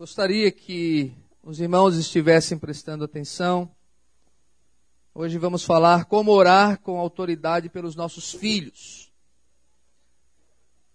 [0.00, 1.12] Gostaria que
[1.42, 3.70] os irmãos estivessem prestando atenção.
[5.14, 9.12] Hoje vamos falar como orar com autoridade pelos nossos filhos.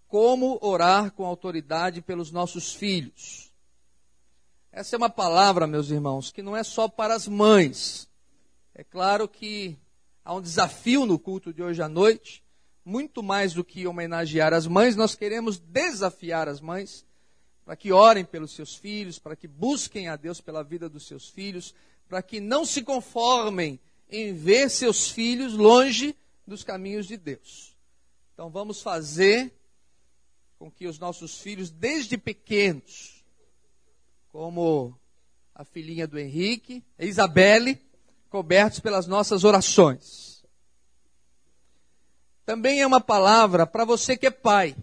[0.08, 3.52] Como orar com autoridade pelos nossos filhos.
[4.72, 8.08] Essa é uma palavra, meus irmãos, que não é só para as mães.
[8.74, 9.78] É claro que
[10.24, 12.42] há um desafio no culto de hoje à noite.
[12.84, 17.06] Muito mais do que homenagear as mães, nós queremos desafiar as mães
[17.66, 21.28] para que orem pelos seus filhos, para que busquem a Deus pela vida dos seus
[21.28, 21.74] filhos,
[22.08, 26.16] para que não se conformem em ver seus filhos longe
[26.46, 27.76] dos caminhos de Deus.
[28.32, 29.52] Então vamos fazer
[30.60, 33.24] com que os nossos filhos, desde pequenos,
[34.28, 34.96] como
[35.52, 37.80] a filhinha do Henrique, a Isabelle,
[38.30, 40.44] cobertos pelas nossas orações.
[42.44, 44.76] Também é uma palavra para você que é pai.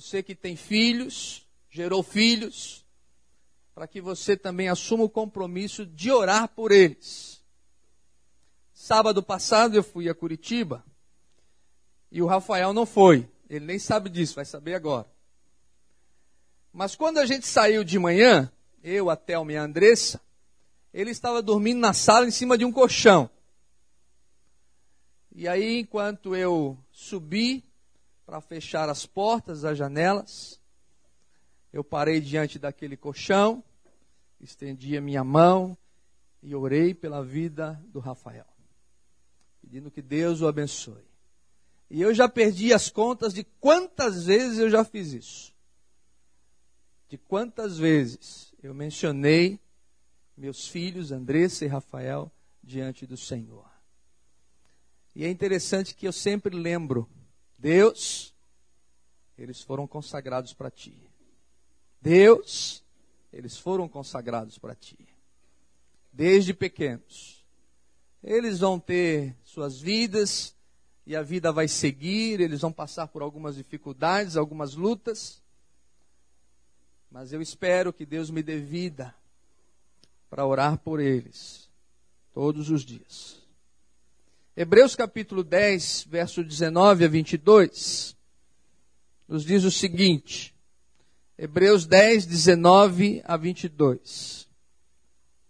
[0.00, 2.86] Você que tem filhos, gerou filhos,
[3.74, 7.42] para que você também assuma o compromisso de orar por eles.
[8.72, 10.84] Sábado passado eu fui a Curitiba
[12.12, 13.28] e o Rafael não foi.
[13.50, 15.10] Ele nem sabe disso, vai saber agora.
[16.72, 18.52] Mas quando a gente saiu de manhã,
[18.84, 20.20] eu, a Thelma e a Andressa,
[20.94, 23.28] ele estava dormindo na sala em cima de um colchão.
[25.34, 27.67] E aí, enquanto eu subi
[28.28, 30.60] para fechar as portas, as janelas.
[31.72, 33.64] Eu parei diante daquele colchão,
[34.38, 35.74] estendi a minha mão
[36.42, 38.44] e orei pela vida do Rafael,
[39.62, 41.08] pedindo que Deus o abençoe.
[41.88, 45.54] E eu já perdi as contas de quantas vezes eu já fiz isso.
[47.08, 49.58] De quantas vezes eu mencionei
[50.36, 52.30] meus filhos, Andressa e Rafael,
[52.62, 53.64] diante do Senhor.
[55.16, 57.08] E é interessante que eu sempre lembro
[57.58, 58.32] Deus,
[59.36, 60.94] eles foram consagrados para ti.
[62.00, 62.84] Deus,
[63.32, 64.98] eles foram consagrados para ti.
[66.12, 67.44] Desde pequenos.
[68.22, 70.54] Eles vão ter suas vidas
[71.06, 75.42] e a vida vai seguir, eles vão passar por algumas dificuldades, algumas lutas.
[77.10, 79.14] Mas eu espero que Deus me dê vida
[80.28, 81.68] para orar por eles
[82.34, 83.47] todos os dias.
[84.60, 88.16] Hebreus capítulo 10, verso 19 a 22,
[89.28, 90.52] nos diz o seguinte.
[91.38, 94.48] Hebreus 10, 19 a 22.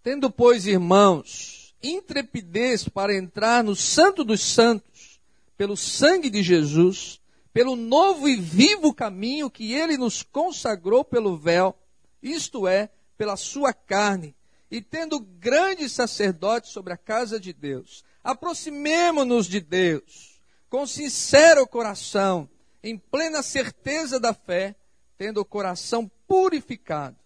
[0.02, 5.18] Tendo, pois, irmãos, intrepidez para entrar no Santo dos Santos,
[5.56, 7.18] pelo sangue de Jesus,
[7.50, 11.74] pelo novo e vivo caminho que ele nos consagrou pelo véu,
[12.22, 14.36] isto é, pela sua carne,
[14.70, 22.46] e tendo grande sacerdote sobre a casa de Deus, Aproximemo-nos de Deus com sincero coração,
[22.82, 24.76] em plena certeza da fé,
[25.16, 27.16] tendo o coração purificado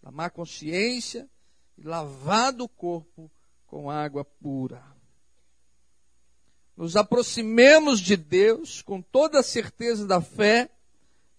[0.00, 1.28] da má consciência
[1.76, 3.28] e lavado o corpo
[3.66, 4.84] com água pura.
[6.76, 10.70] Nos aproximemos de Deus com toda a certeza da fé,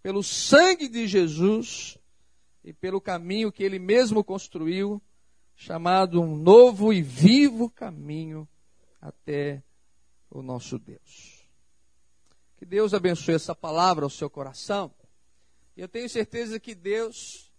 [0.04, 1.98] pelo sangue de Jesus
[2.62, 5.02] e pelo caminho que ele mesmo construiu,
[5.56, 8.46] chamado um novo e vivo caminho
[9.02, 9.64] até
[10.30, 11.42] o nosso Deus.
[12.58, 14.94] Que Deus abençoe essa palavra ao seu coração.
[15.76, 17.52] E eu tenho certeza que Deus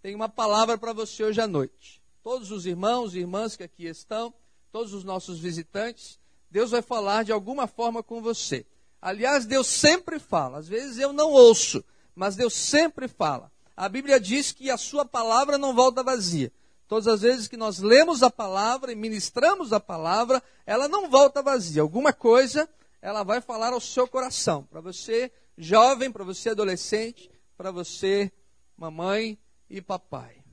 [0.00, 2.02] tem uma palavra para você hoje à noite.
[2.22, 4.32] Todos os irmãos e irmãs que aqui estão,
[4.72, 6.18] todos os nossos visitantes,
[6.50, 8.64] Deus vai falar de alguma forma com você.
[9.00, 10.58] Aliás, Deus sempre fala.
[10.58, 11.84] Às vezes eu não ouço,
[12.14, 13.52] mas Deus sempre fala.
[13.76, 16.50] A Bíblia diz que a sua palavra não volta vazia.
[16.88, 21.42] Todas as vezes que nós lemos a palavra e ministramos a palavra, ela não volta
[21.42, 21.82] vazia.
[21.82, 22.68] Alguma coisa
[23.02, 24.64] ela vai falar ao seu coração.
[24.64, 28.30] Para você, jovem, para você, adolescente, para você,
[28.76, 29.38] mamãe
[29.68, 30.44] e papai.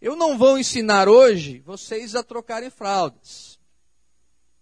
[0.00, 3.58] Eu não vou ensinar hoje vocês a trocarem fraldas.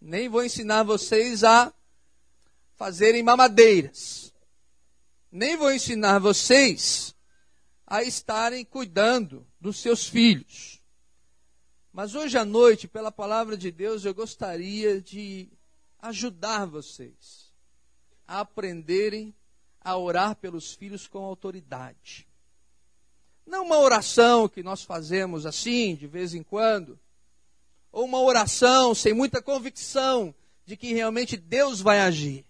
[0.00, 1.72] Nem vou ensinar vocês a
[2.74, 4.32] fazerem mamadeiras.
[5.32, 7.14] Nem vou ensinar vocês
[7.86, 10.80] a estarem cuidando dos seus filhos.
[11.92, 15.48] Mas hoje à noite, pela palavra de Deus, eu gostaria de
[15.98, 17.52] ajudar vocês
[18.28, 19.34] a aprenderem
[19.80, 22.28] a orar pelos filhos com autoridade.
[23.44, 26.96] Não uma oração que nós fazemos assim, de vez em quando,
[27.90, 30.32] ou uma oração sem muita convicção
[30.64, 32.46] de que realmente Deus vai agir.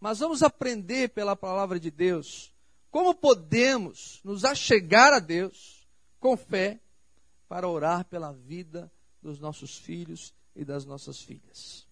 [0.00, 2.52] Mas vamos aprender pela palavra de Deus
[2.90, 5.79] como podemos nos achegar a Deus
[6.20, 6.78] com fé
[7.48, 11.86] para orar pela vida dos nossos filhos e das nossas filhas.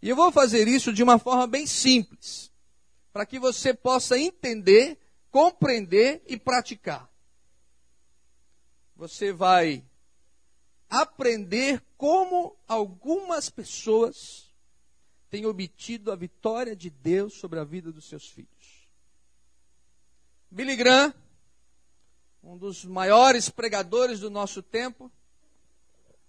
[0.00, 2.50] E eu vou fazer isso de uma forma bem simples,
[3.12, 4.98] para que você possa entender,
[5.30, 7.10] compreender e praticar.
[8.96, 9.82] você vai
[10.88, 14.52] aprender como algumas pessoas
[15.30, 18.88] têm obtido a vitória de Deus sobre a vida dos seus filhos.
[20.50, 21.14] Billy Graham,
[22.42, 25.10] um dos maiores pregadores do nosso tempo,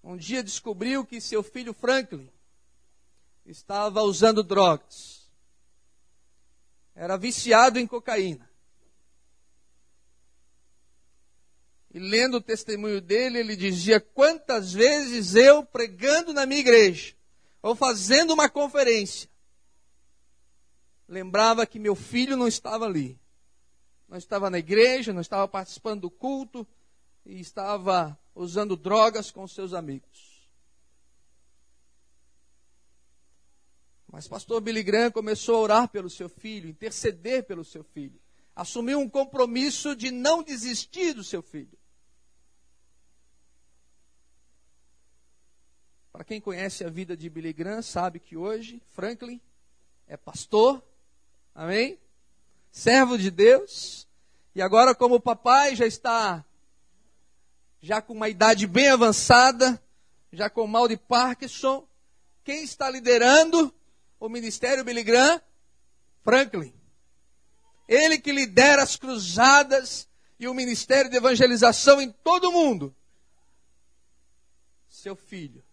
[0.03, 2.29] um dia descobriu que seu filho Franklin
[3.45, 5.29] estava usando drogas.
[6.95, 8.49] Era viciado em cocaína.
[11.93, 17.13] E lendo o testemunho dele, ele dizia: Quantas vezes eu pregando na minha igreja,
[17.61, 19.29] ou fazendo uma conferência,
[21.07, 23.20] lembrava que meu filho não estava ali.
[24.11, 26.67] Não estava na igreja, não estava participando do culto,
[27.25, 30.49] e estava usando drogas com seus amigos.
[34.11, 38.19] Mas pastor Billy Graham começou a orar pelo seu filho, interceder pelo seu filho.
[38.53, 41.79] Assumiu um compromisso de não desistir do seu filho.
[46.11, 49.39] Para quem conhece a vida de Billy Graham, sabe que hoje Franklin
[50.05, 50.83] é pastor,
[51.55, 51.97] amém?
[52.71, 54.07] Servo de Deus.
[54.55, 56.45] E agora, como o papai já está
[57.81, 59.81] já com uma idade bem avançada,
[60.31, 61.87] já com mal de Parkinson,
[62.43, 63.73] quem está liderando
[64.19, 65.41] o ministério Billy Graham?
[66.23, 66.73] Franklin.
[67.87, 70.07] Ele que lidera as cruzadas
[70.39, 72.95] e o ministério de evangelização em todo o mundo.
[74.87, 75.63] Seu filho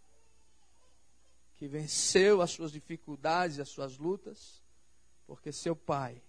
[1.56, 4.62] que venceu as suas dificuldades, as suas lutas,
[5.26, 6.22] porque seu pai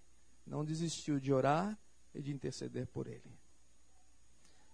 [0.50, 1.78] não desistiu de orar
[2.12, 3.38] e de interceder por ele.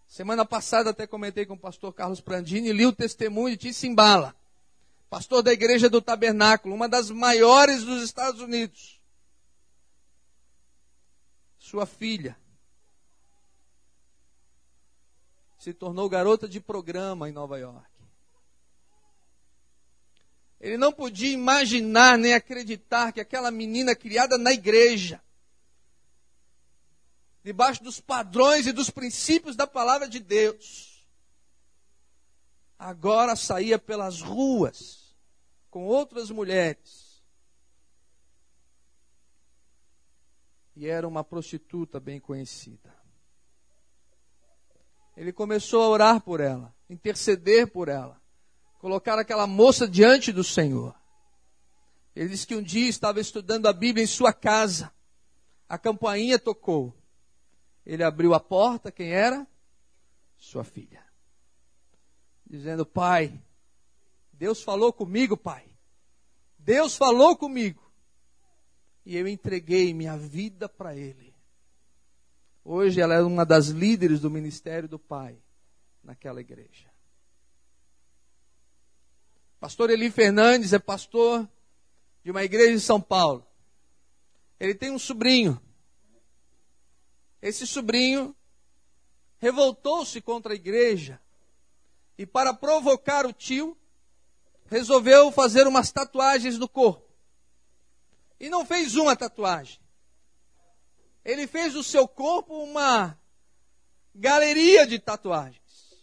[0.08, 4.34] Semana passada até comentei com o pastor Carlos Prandini, li o testemunho de Tissimbala,
[5.11, 8.99] pastor da igreja do Tabernáculo, uma das maiores dos Estados Unidos.
[11.58, 12.38] Sua filha
[15.58, 17.87] se tornou garota de programa em Nova York.
[20.58, 25.20] Ele não podia imaginar nem acreditar que aquela menina criada na igreja,
[27.46, 31.06] debaixo dos padrões e dos princípios da palavra de Deus,
[32.76, 35.14] agora saía pelas ruas
[35.70, 37.22] com outras mulheres.
[40.75, 42.93] E era uma prostituta bem conhecida.
[45.16, 48.20] Ele começou a orar por ela, interceder por ela
[48.81, 50.92] colocar aquela moça diante do Senhor.
[52.14, 54.92] Ele diz que um dia estava estudando a Bíblia em sua casa.
[55.69, 56.92] A campainha tocou.
[57.86, 59.46] Ele abriu a porta, quem era?
[60.36, 61.04] Sua filha.
[62.44, 63.40] Dizendo: Pai,
[64.32, 65.64] Deus falou comigo, Pai.
[66.58, 67.82] Deus falou comigo.
[69.04, 71.32] E eu entreguei minha vida para Ele.
[72.64, 75.38] Hoje ela é uma das líderes do ministério do Pai
[76.02, 76.90] naquela igreja.
[79.60, 81.48] Pastor Eli Fernandes é pastor
[82.24, 83.46] de uma igreja em São Paulo.
[84.58, 85.60] Ele tem um sobrinho.
[87.46, 88.34] Esse sobrinho
[89.38, 91.22] revoltou-se contra a igreja
[92.19, 93.78] e, para provocar o tio,
[94.64, 97.08] resolveu fazer umas tatuagens no corpo.
[98.40, 99.78] E não fez uma tatuagem.
[101.25, 103.16] Ele fez do seu corpo uma
[104.12, 105.94] galeria de tatuagens.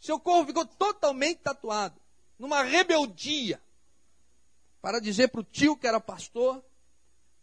[0.00, 2.00] Seu corpo ficou totalmente tatuado,
[2.36, 3.62] numa rebeldia,
[4.80, 6.64] para dizer para o tio que era pastor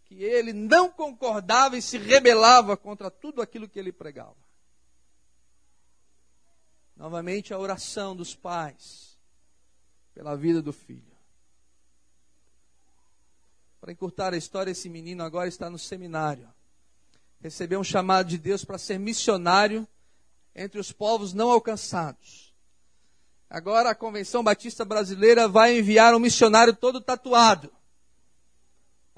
[0.09, 4.35] que ele não concordava e se rebelava contra tudo aquilo que ele pregava.
[6.97, 9.15] Novamente a oração dos pais
[10.15, 11.15] pela vida do filho.
[13.79, 16.51] Para encurtar a história, esse menino agora está no seminário.
[17.39, 19.87] Recebeu um chamado de Deus para ser missionário
[20.55, 22.51] entre os povos não alcançados.
[23.47, 27.71] Agora a Convenção Batista Brasileira vai enviar um missionário todo tatuado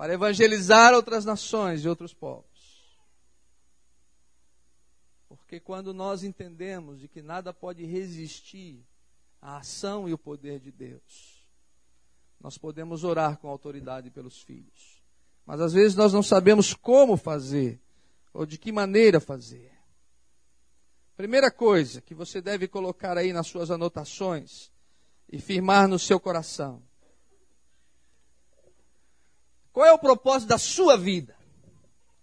[0.02, 2.98] para evangelizar outras nações e outros povos.
[5.30, 8.84] Porque quando nós entendemos de que nada pode resistir
[9.40, 11.46] à ação e o poder de Deus,
[12.40, 15.04] nós podemos orar com autoridade pelos filhos.
[15.46, 17.80] Mas às vezes nós não sabemos como fazer
[18.34, 19.72] ou de que maneira fazer.
[21.16, 24.72] Primeira coisa que você deve colocar aí nas suas anotações
[25.32, 26.82] e firmar no seu coração.
[29.74, 31.36] Qual é o propósito da sua vida?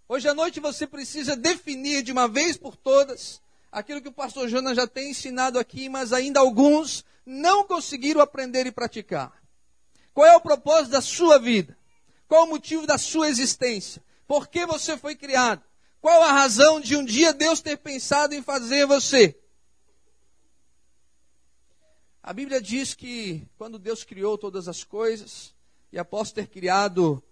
[0.07, 3.41] Hoje à noite você precisa definir de uma vez por todas
[3.71, 8.65] aquilo que o pastor Jonas já tem ensinado aqui, mas ainda alguns não conseguiram aprender
[8.67, 9.41] e praticar.
[10.13, 11.77] Qual é o propósito da sua vida?
[12.27, 14.03] Qual o motivo da sua existência?
[14.27, 15.63] Por que você foi criado?
[16.01, 19.35] Qual a razão de um dia Deus ter pensado em fazer você?
[22.21, 25.53] A Bíblia diz que quando Deus criou todas as coisas,
[25.91, 27.23] e após ter criado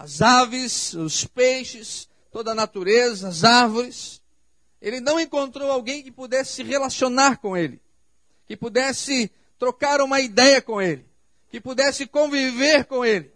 [0.00, 4.22] as aves, os peixes, toda a natureza, as árvores,
[4.80, 7.78] ele não encontrou alguém que pudesse se relacionar com ele,
[8.46, 11.04] que pudesse trocar uma ideia com ele,
[11.50, 13.30] que pudesse conviver com ele.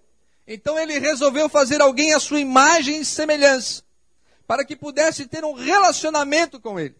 [0.46, 3.82] Então ele resolveu fazer alguém à sua imagem e semelhança,
[4.46, 6.96] para que pudesse ter um relacionamento com ele.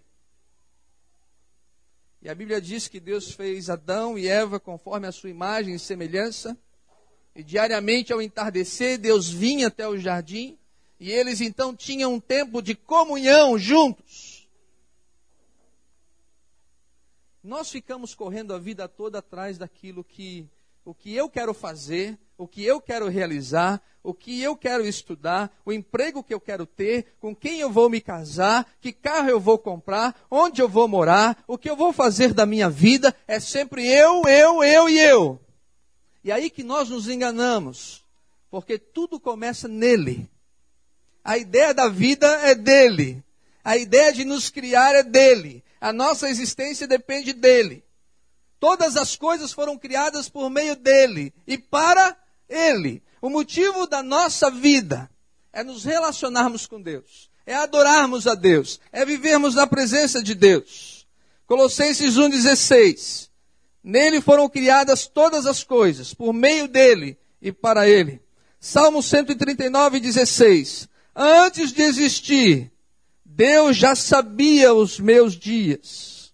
[2.21, 5.79] E a Bíblia diz que Deus fez Adão e Eva conforme a sua imagem e
[5.79, 6.55] semelhança.
[7.35, 10.57] E diariamente ao entardecer, Deus vinha até o jardim
[11.01, 14.49] e eles então tinham um tempo de comunhão juntos.
[17.43, 20.49] Nós ficamos correndo a vida toda atrás daquilo que
[20.85, 25.51] o que eu quero fazer, o que eu quero realizar, o que eu quero estudar,
[25.65, 29.41] o emprego que eu quero ter, com quem eu vou me casar, que carro eu
[29.41, 33.41] vou comprar, onde eu vou morar, o que eu vou fazer da minha vida, é
[33.41, 35.41] sempre eu, eu, eu e eu.
[36.25, 38.03] E aí que nós nos enganamos,
[38.51, 40.29] porque tudo começa nele.
[41.23, 43.23] A ideia da vida é dele.
[43.63, 45.63] A ideia de nos criar é dele.
[45.79, 47.85] A nossa existência depende dele.
[48.59, 52.17] Todas as coisas foram criadas por meio dele e para
[52.49, 53.03] ele.
[53.21, 55.11] O motivo da nossa vida
[55.53, 61.07] é nos relacionarmos com Deus, é adorarmos a Deus, é vivermos na presença de Deus.
[61.47, 63.29] Colossenses 1,16.
[63.85, 68.23] Nele foram criadas todas as coisas, por meio dele e para ele.
[68.59, 70.89] Salmo 139, 16.
[71.15, 72.73] Antes de existir,
[73.23, 76.33] Deus já sabia os meus dias.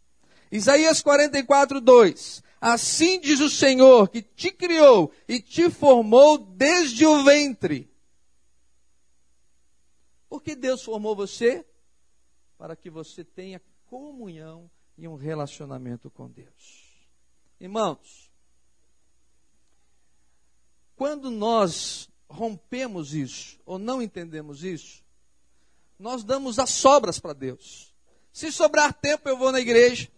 [0.52, 2.40] Isaías 44, 2.
[2.60, 7.90] Assim diz o Senhor que te criou e te formou desde o ventre.
[10.28, 11.66] Por que Deus formou você?
[12.56, 16.79] Para que você tenha comunhão e um relacionamento com Deus.
[17.60, 18.30] Irmãos,
[20.96, 25.04] quando nós rompemos isso ou não entendemos isso,
[25.98, 27.94] nós damos as sobras para Deus.
[28.32, 30.08] Se sobrar tempo, eu vou na igreja.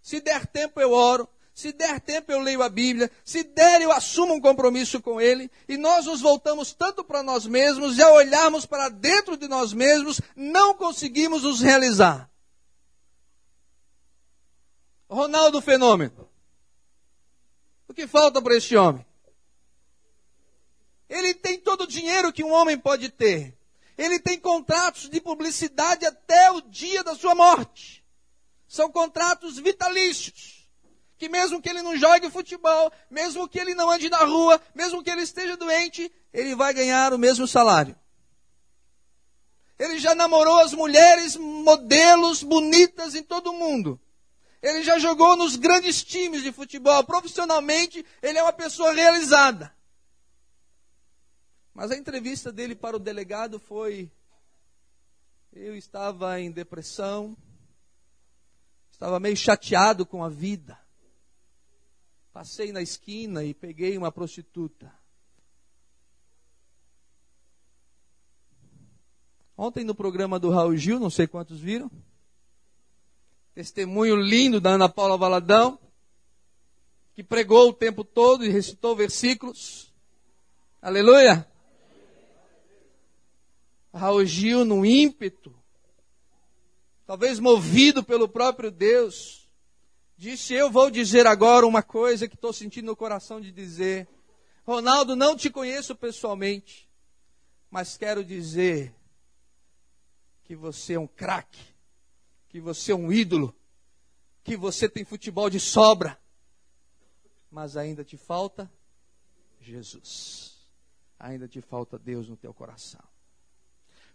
[0.00, 1.28] Se der tempo, eu oro.
[1.52, 3.10] Se der tempo, eu leio a Bíblia.
[3.24, 5.50] Se der, eu assumo um compromisso com Ele.
[5.68, 9.72] E nós nos voltamos tanto para nós mesmos, e ao olharmos para dentro de nós
[9.72, 12.30] mesmos, não conseguimos nos realizar.
[15.10, 16.28] Ronaldo Fenômeno.
[17.98, 19.04] Que falta para este homem?
[21.08, 23.58] Ele tem todo o dinheiro que um homem pode ter.
[23.98, 28.04] Ele tem contratos de publicidade até o dia da sua morte.
[28.68, 30.64] São contratos vitalícios
[31.18, 35.02] que mesmo que ele não jogue futebol, mesmo que ele não ande na rua, mesmo
[35.02, 37.96] que ele esteja doente, ele vai ganhar o mesmo salário.
[39.76, 44.00] Ele já namorou as mulheres modelos bonitas em todo o mundo.
[44.60, 47.04] Ele já jogou nos grandes times de futebol.
[47.04, 49.74] Profissionalmente, ele é uma pessoa realizada.
[51.72, 54.10] Mas a entrevista dele para o delegado foi:
[55.52, 57.36] eu estava em depressão,
[58.90, 60.78] estava meio chateado com a vida.
[62.32, 64.92] Passei na esquina e peguei uma prostituta.
[69.56, 71.90] Ontem no programa do Raul Gil, não sei quantos viram.
[73.58, 75.80] Testemunho lindo da Ana Paula Valadão,
[77.12, 79.92] que pregou o tempo todo e recitou versículos.
[80.80, 81.44] Aleluia!
[83.92, 85.52] Raul Gil, no ímpeto,
[87.04, 89.50] talvez movido pelo próprio Deus,
[90.16, 94.06] disse: Eu vou dizer agora uma coisa que estou sentindo no coração de dizer.
[94.64, 96.88] Ronaldo, não te conheço pessoalmente,
[97.68, 98.94] mas quero dizer
[100.44, 101.76] que você é um craque,
[102.48, 103.54] que você é um ídolo,
[104.42, 106.18] que você tem futebol de sobra,
[107.50, 108.70] mas ainda te falta
[109.60, 110.56] Jesus.
[111.18, 113.02] Ainda te falta Deus no teu coração.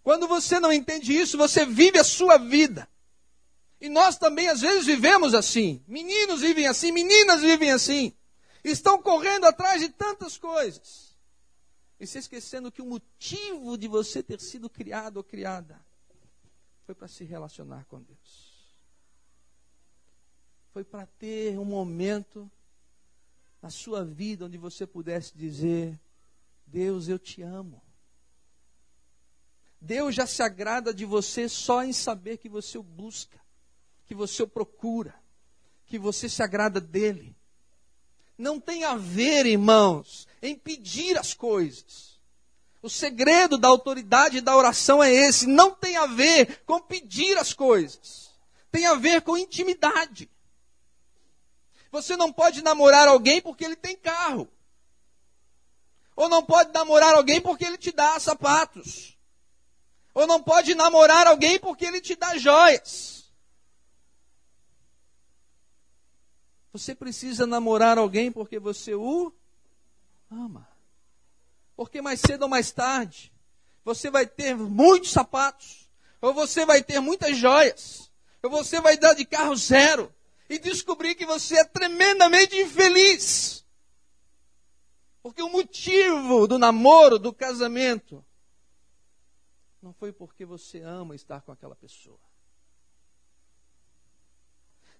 [0.01, 2.89] Quando você não entende isso, você vive a sua vida
[3.79, 5.83] e nós também às vezes vivemos assim.
[5.87, 8.13] Meninos vivem assim, meninas vivem assim.
[8.63, 11.13] Estão correndo atrás de tantas coisas.
[11.99, 15.82] E se esquecendo que o motivo de você ter sido criado ou criada
[16.85, 18.53] foi para se relacionar com Deus.
[20.71, 22.49] Foi para ter um momento
[23.61, 25.99] na sua vida onde você pudesse dizer:
[26.65, 27.81] Deus, eu te amo.
[29.79, 33.43] Deus já se agrada de você só em saber que você o busca
[34.05, 35.15] que você o procura,
[35.85, 37.35] que você se agrada dele.
[38.37, 42.12] Não tem a ver, irmãos, em pedir as coisas.
[42.83, 45.47] O segredo da autoridade da oração é esse.
[45.47, 48.29] Não tem a ver com pedir as coisas.
[48.69, 50.29] Tem a ver com intimidade.
[51.89, 54.49] Você não pode namorar alguém porque ele tem carro.
[56.13, 59.17] Ou não pode namorar alguém porque ele te dá sapatos.
[60.13, 63.31] Ou não pode namorar alguém porque ele te dá joias.
[66.73, 69.31] Você precisa namorar alguém porque você o
[70.29, 70.72] ama.
[71.83, 73.29] Porque mais cedo ou mais tarde,
[73.83, 75.89] você vai ter muitos sapatos,
[76.21, 78.09] ou você vai ter muitas joias,
[78.41, 80.09] ou você vai dar de carro zero
[80.49, 83.65] e descobrir que você é tremendamente infeliz.
[85.21, 88.23] Porque o motivo do namoro, do casamento,
[89.81, 92.17] não foi porque você ama estar com aquela pessoa.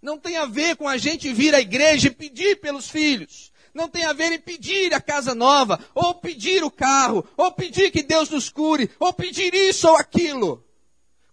[0.01, 3.89] Não tem a ver com a gente vir à igreja e pedir pelos filhos não
[3.89, 8.03] tem a ver em pedir a casa nova, ou pedir o carro, ou pedir que
[8.03, 10.63] Deus nos cure, ou pedir isso ou aquilo.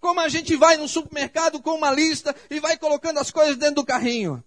[0.00, 3.76] Como a gente vai no supermercado com uma lista e vai colocando as coisas dentro
[3.76, 4.42] do carrinho.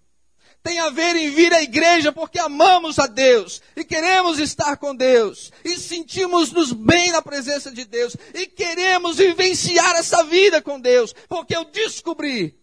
[0.63, 4.95] Tem a ver em vir à igreja porque amamos a Deus e queremos estar com
[4.95, 11.13] Deus e sentimos-nos bem na presença de Deus e queremos vivenciar essa vida com Deus,
[11.27, 12.57] porque eu descobri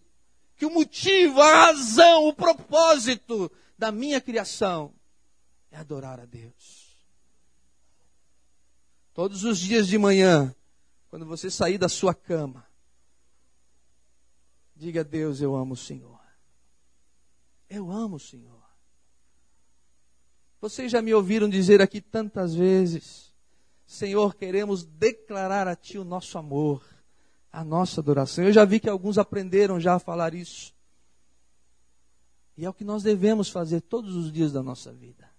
[0.56, 4.94] que o motivo, a razão, o propósito da minha criação
[5.71, 6.91] é adorar a Deus.
[9.12, 10.55] Todos os dias de manhã,
[11.09, 12.67] quando você sair da sua cama,
[14.75, 16.21] diga a Deus: Eu amo o Senhor.
[17.69, 18.61] Eu amo o Senhor.
[20.61, 23.33] Vocês já me ouviram dizer aqui tantas vezes:
[23.87, 26.85] Senhor, queremos declarar a Ti o nosso amor,
[27.53, 28.45] a nossa adoração.
[28.45, 30.75] Eu já vi que alguns aprenderam já a falar isso.
[32.57, 35.29] E é o que nós devemos fazer todos os dias da nossa vida.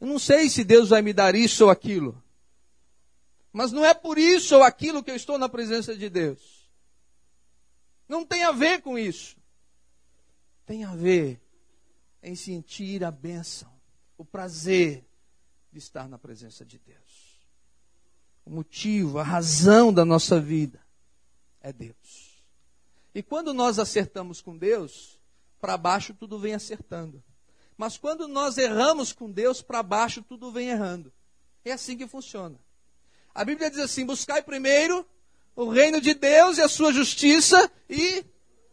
[0.00, 2.22] Eu não sei se Deus vai me dar isso ou aquilo.
[3.52, 6.70] Mas não é por isso ou aquilo que eu estou na presença de Deus.
[8.08, 9.36] Não tem a ver com isso.
[10.64, 11.40] Tem a ver
[12.22, 13.72] em sentir a bênção,
[14.16, 15.04] o prazer
[15.72, 17.38] de estar na presença de Deus.
[18.44, 20.80] O motivo, a razão da nossa vida
[21.60, 22.42] é Deus.
[23.14, 25.18] E quando nós acertamos com Deus,
[25.60, 27.22] para baixo tudo vem acertando.
[27.78, 31.12] Mas quando nós erramos com Deus, para baixo tudo vem errando.
[31.64, 32.58] É assim que funciona.
[33.32, 35.06] A Bíblia diz assim: buscai primeiro
[35.54, 38.24] o reino de Deus e a sua justiça, e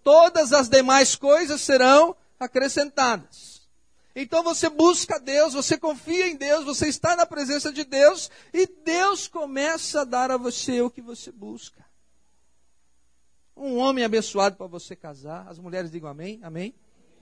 [0.03, 3.69] todas as demais coisas serão acrescentadas.
[4.15, 8.65] Então você busca Deus, você confia em Deus, você está na presença de Deus, e
[8.65, 11.85] Deus começa a dar a você o que você busca.
[13.55, 15.47] Um homem abençoado para você casar.
[15.47, 16.73] As mulheres digam amém, amém.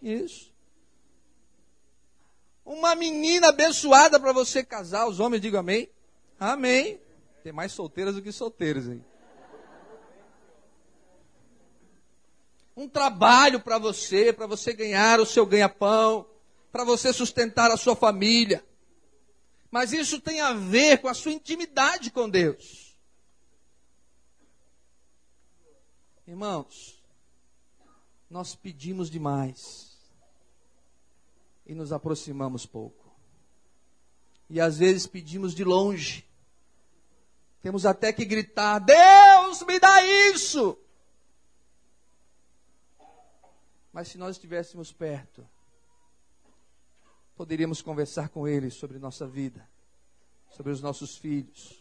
[0.01, 0.52] Isso.
[2.65, 5.07] Uma menina abençoada para você casar.
[5.07, 5.89] Os homens digam amém.
[6.39, 6.99] Amém.
[7.43, 9.03] Tem mais solteiras do que solteiros, hein?
[12.75, 16.25] Um trabalho para você, para você ganhar o seu ganha-pão,
[16.71, 18.65] para você sustentar a sua família.
[19.69, 22.95] Mas isso tem a ver com a sua intimidade com Deus.
[26.25, 27.03] Irmãos,
[28.29, 29.92] nós pedimos demais
[31.65, 33.11] e nos aproximamos pouco.
[34.49, 36.25] E às vezes pedimos de longe.
[37.61, 40.77] Temos até que gritar: Deus, me dá isso!
[43.91, 45.47] Mas se nós estivéssemos perto,
[47.35, 49.67] poderíamos conversar com Ele sobre nossa vida,
[50.49, 51.79] sobre os nossos filhos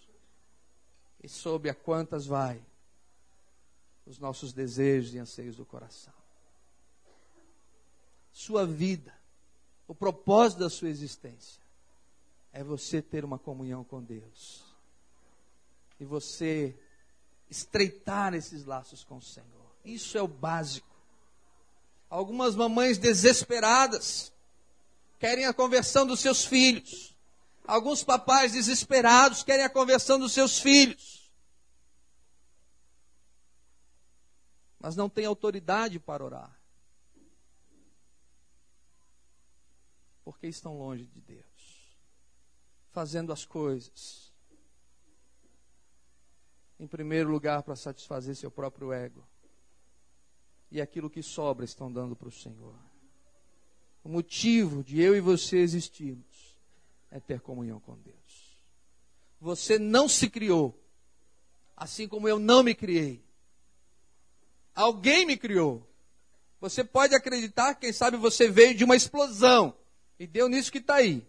[1.23, 2.63] e sobre a quantas vai
[4.05, 6.13] os nossos desejos e anseios do coração.
[8.33, 9.15] Sua vida
[9.93, 11.61] o propósito da sua existência
[12.51, 14.65] é você ter uma comunhão com Deus.
[16.01, 16.75] E você
[17.51, 19.77] estreitar esses laços com o Senhor.
[19.85, 20.89] Isso é o básico.
[22.09, 24.33] Algumas mamães desesperadas
[25.19, 27.15] querem a conversão dos seus filhos.
[27.67, 31.31] Alguns papais desesperados querem a conversão dos seus filhos.
[34.81, 36.62] Mas não têm autoridade para orar.
[40.25, 41.97] Porque estão longe de Deus,
[42.91, 44.33] fazendo as coisas,
[46.79, 49.27] em primeiro lugar, para satisfazer seu próprio ego,
[50.71, 52.75] e aquilo que sobra estão dando para o Senhor.
[54.03, 56.57] O motivo de eu e você existirmos
[57.11, 58.17] é ter comunhão com Deus.
[59.41, 60.77] Você não se criou,
[61.77, 63.23] assim como eu não me criei.
[64.75, 65.87] Alguém me criou.
[66.61, 69.77] Você pode acreditar, quem sabe você veio de uma explosão.
[70.23, 71.27] E deu nisso que está aí.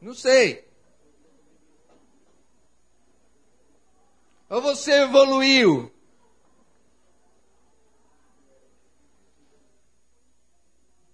[0.00, 0.68] Não sei.
[4.48, 5.92] Ou você evoluiu?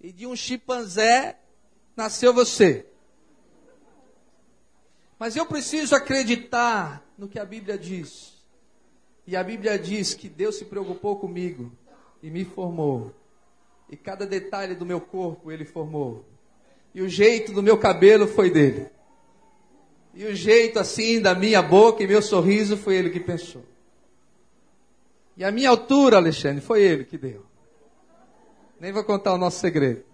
[0.00, 1.38] E de um chimpanzé
[1.94, 2.90] nasceu você.
[5.18, 8.42] Mas eu preciso acreditar no que a Bíblia diz.
[9.26, 11.70] E a Bíblia diz que Deus se preocupou comigo
[12.22, 13.14] e me formou.
[13.88, 16.24] E cada detalhe do meu corpo ele formou.
[16.94, 18.88] E o jeito do meu cabelo foi dele.
[20.14, 23.64] E o jeito assim da minha boca e meu sorriso foi ele que pensou.
[25.36, 27.44] E a minha altura, Alexandre, foi ele que deu.
[28.80, 30.04] Nem vou contar o nosso segredo.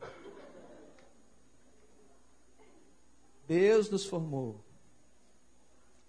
[3.46, 4.61] Deus nos formou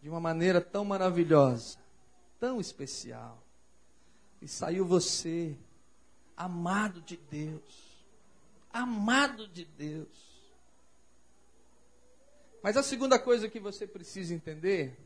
[0.01, 1.77] de uma maneira tão maravilhosa,
[2.39, 3.41] tão especial.
[4.41, 5.55] E saiu você,
[6.35, 8.05] amado de Deus.
[8.71, 10.33] Amado de Deus.
[12.61, 14.97] Mas a segunda coisa que você precisa entender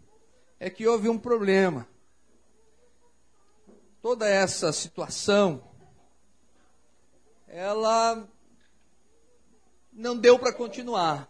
[0.60, 1.88] é que houve um problema.
[4.02, 5.64] Toda essa situação
[7.48, 8.28] ela
[9.92, 11.28] não deu para continuar.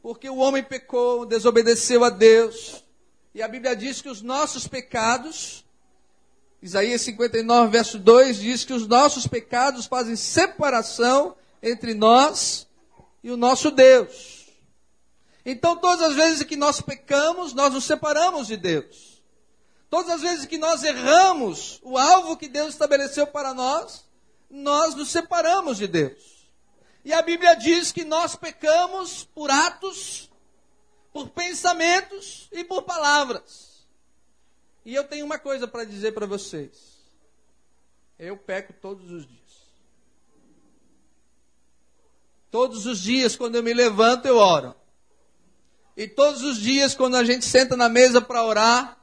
[0.00, 2.84] Porque o homem pecou, desobedeceu a Deus.
[3.34, 5.64] E a Bíblia diz que os nossos pecados,
[6.60, 12.66] Isaías 59, verso 2, diz que os nossos pecados fazem separação entre nós
[13.22, 14.46] e o nosso Deus.
[15.44, 19.22] Então, todas as vezes que nós pecamos, nós nos separamos de Deus.
[19.88, 24.04] Todas as vezes que nós erramos o alvo que Deus estabeleceu para nós,
[24.50, 26.48] nós nos separamos de Deus.
[27.04, 30.28] E a Bíblia diz que nós pecamos por atos,
[31.12, 33.77] por pensamentos e por palavras.
[34.88, 36.96] E eu tenho uma coisa para dizer para vocês.
[38.18, 39.68] Eu peco todos os dias.
[42.50, 44.74] Todos os dias, quando eu me levanto, eu oro.
[45.94, 48.98] E todos os dias, quando a gente senta na mesa para orar,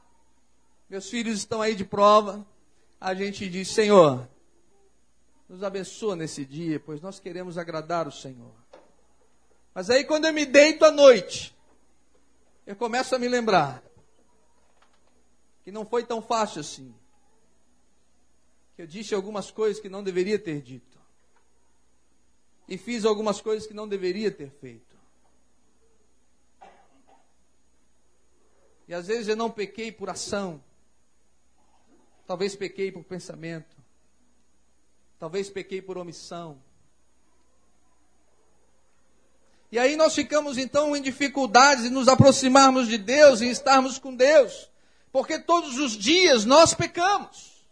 [0.90, 2.44] meus filhos estão aí de prova,
[3.00, 4.28] a gente diz: Senhor,
[5.48, 8.56] nos abençoa nesse dia, pois nós queremos agradar o Senhor.
[9.72, 11.56] Mas aí quando eu me deito à noite,
[12.66, 13.86] eu começo a me lembrar
[15.66, 16.94] que não foi tão fácil assim.
[18.76, 20.96] Que eu disse algumas coisas que não deveria ter dito.
[22.68, 24.96] E fiz algumas coisas que não deveria ter feito.
[28.86, 30.62] E às vezes eu não pequei por ação.
[32.28, 33.76] Talvez pequei por pensamento.
[35.18, 36.62] Talvez pequei por omissão.
[39.72, 44.14] E aí nós ficamos então em dificuldades de nos aproximarmos de Deus e estarmos com
[44.14, 44.70] Deus.
[45.16, 47.64] Porque todos os dias nós pecamos.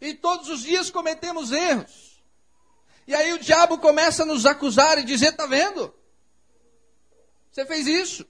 [0.00, 2.22] E todos os dias cometemos erros.
[3.04, 5.92] E aí o diabo começa a nos acusar e dizer: está vendo?
[7.50, 8.24] Você fez isso.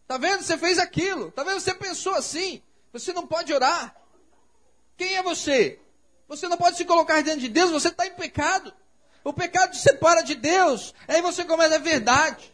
[0.00, 0.42] Está vendo?
[0.42, 1.28] Você fez aquilo.
[1.28, 1.60] Está vendo?
[1.60, 2.62] Você pensou assim.
[2.94, 3.94] Você não pode orar.
[4.96, 5.78] Quem é você?
[6.28, 8.72] Você não pode se colocar diante de Deus, você está em pecado.
[9.22, 10.94] O pecado te separa de Deus.
[11.06, 12.50] Aí você começa é verdade.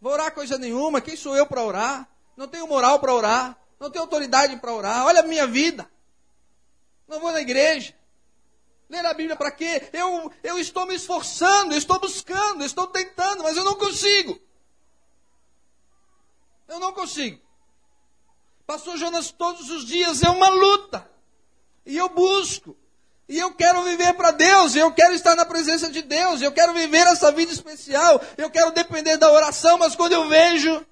[0.00, 1.00] Vou orar coisa nenhuma.
[1.00, 2.08] Quem sou eu para orar?
[2.36, 3.67] Não tenho moral para orar.
[3.78, 5.06] Não tenho autoridade para orar.
[5.06, 5.88] Olha a minha vida.
[7.06, 7.94] Não vou na igreja.
[8.88, 9.88] Ler a Bíblia para quê?
[9.92, 14.40] Eu, eu estou me esforçando, eu estou buscando, eu estou tentando, mas eu não consigo.
[16.66, 17.40] Eu não consigo.
[18.66, 21.10] Pastor Jonas, todos os dias é uma luta.
[21.84, 22.76] E eu busco.
[23.28, 26.72] E eu quero viver para Deus, eu quero estar na presença de Deus, eu quero
[26.72, 30.86] viver essa vida especial, eu quero depender da oração, mas quando eu vejo,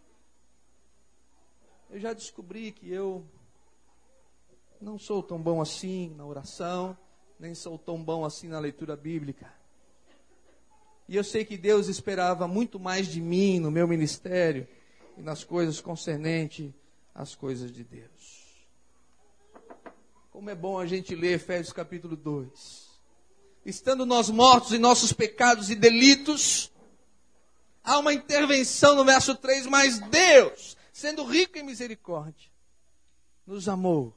[1.97, 3.27] eu já descobri que eu
[4.79, 6.95] não sou tão bom assim na oração,
[7.41, 9.51] nem sou tão bom assim na leitura bíblica.
[11.09, 14.69] E eu sei que Deus esperava muito mais de mim no meu ministério
[15.17, 16.71] e nas coisas concernentes
[17.15, 18.45] às coisas de Deus.
[20.31, 22.91] Como é bom a gente ler Efésios capítulo 2.
[23.65, 26.71] Estando nós mortos em nossos pecados e delitos,
[27.83, 32.49] há uma intervenção no verso 3, mas Deus, sendo rico em misericórdia,
[33.47, 34.17] nos amou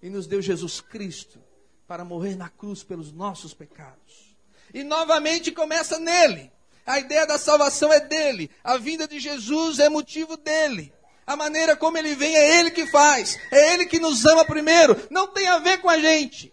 [0.00, 1.38] e nos deu Jesus Cristo
[1.86, 4.34] para morrer na cruz pelos nossos pecados.
[4.72, 6.50] E novamente começa nele.
[6.86, 8.50] A ideia da salvação é dele.
[8.64, 10.90] A vinda de Jesus é motivo dele.
[11.26, 13.38] A maneira como ele vem é ele que faz.
[13.50, 14.96] É ele que nos ama primeiro.
[15.10, 16.50] Não tem a ver com a gente.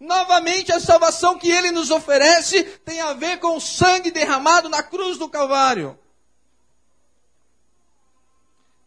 [0.00, 4.82] Novamente, a salvação que ele nos oferece tem a ver com o sangue derramado na
[4.82, 5.96] cruz do Calvário.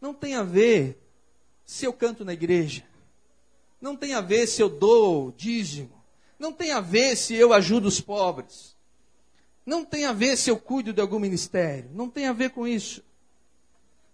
[0.02, 0.98] Não tem a ver
[1.64, 2.82] se eu canto na igreja.
[3.80, 5.92] Não tem a ver se eu dou dízimo.
[6.40, 8.76] Não tem a ver se eu ajudo os pobres.
[9.64, 11.88] Não tem a ver se eu cuido de algum ministério.
[11.94, 13.00] Não tem a ver com isso.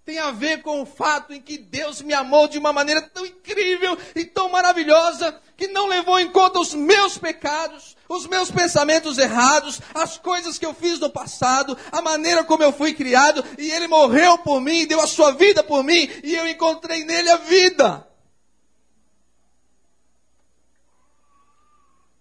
[0.04, 3.24] Tem a ver com o fato em que Deus me amou de uma maneira tão
[3.24, 9.18] incrível e tão maravilhosa que não levou em conta os meus pecados, os meus pensamentos
[9.18, 13.70] errados, as coisas que eu fiz no passado, a maneira como eu fui criado, e
[13.70, 17.36] Ele morreu por mim, deu a sua vida por mim, e eu encontrei nele a
[17.36, 18.08] vida.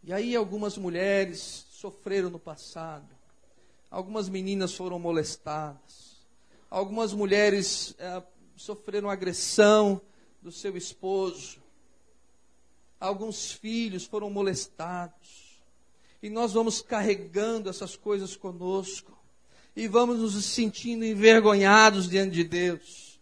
[0.04, 3.08] E aí algumas mulheres sofreram no passado,
[3.90, 6.18] algumas meninas foram molestadas,
[6.70, 8.22] algumas mulheres é,
[8.56, 10.02] sofreram agressão
[10.42, 11.62] do seu esposo,
[13.00, 15.47] alguns filhos foram molestados,
[16.22, 19.18] e nós vamos carregando essas coisas conosco,
[19.76, 23.20] e vamos nos sentindo envergonhados diante de Deus,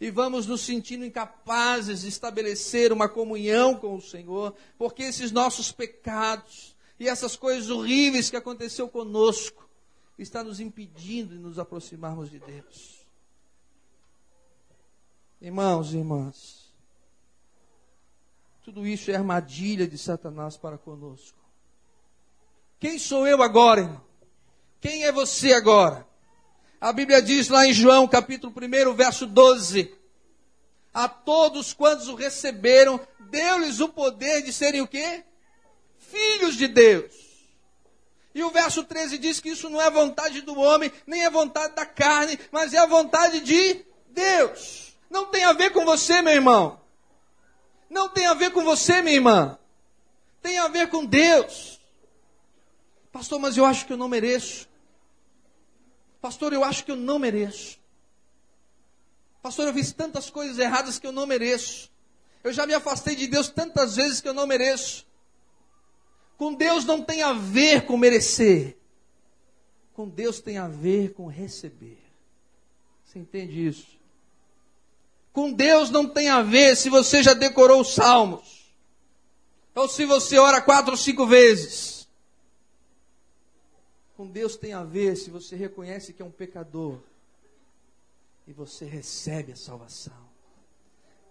[0.00, 5.70] e vamos nos sentindo incapazes de estabelecer uma comunhão com o Senhor, porque esses nossos
[5.70, 9.68] pecados e essas coisas horríveis que aconteceu conosco
[10.18, 13.04] está nos impedindo de nos aproximarmos de Deus.
[15.40, 16.72] Irmãos e irmãs,
[18.62, 21.43] tudo isso é armadilha de Satanás para conosco.
[22.78, 24.04] Quem sou eu agora, irmão?
[24.80, 26.06] Quem é você agora?
[26.80, 29.94] A Bíblia diz lá em João, capítulo 1, verso 12:
[30.92, 35.24] A todos quantos o receberam, deu-lhes o poder de serem o quê?
[35.98, 37.14] Filhos de Deus.
[38.34, 41.74] E o verso 13 diz que isso não é vontade do homem, nem é vontade
[41.74, 44.94] da carne, mas é a vontade de Deus.
[45.08, 46.80] Não tem a ver com você, meu irmão.
[47.88, 49.58] Não tem a ver com você, minha irmã.
[50.42, 51.73] Tem a ver com Deus.
[53.14, 54.68] Pastor, mas eu acho que eu não mereço.
[56.20, 57.78] Pastor, eu acho que eu não mereço.
[59.40, 61.88] Pastor, eu fiz tantas coisas erradas que eu não mereço.
[62.42, 65.06] Eu já me afastei de Deus tantas vezes que eu não mereço.
[66.36, 68.76] Com Deus não tem a ver com merecer.
[69.92, 72.02] Com Deus tem a ver com receber.
[73.04, 73.86] Você entende isso?
[75.32, 78.74] Com Deus não tem a ver se você já decorou os salmos.
[79.72, 81.93] Ou se você ora quatro ou cinco vezes.
[84.24, 86.96] Com Deus tem a ver se você reconhece que é um pecador
[88.48, 90.16] e você recebe a salvação.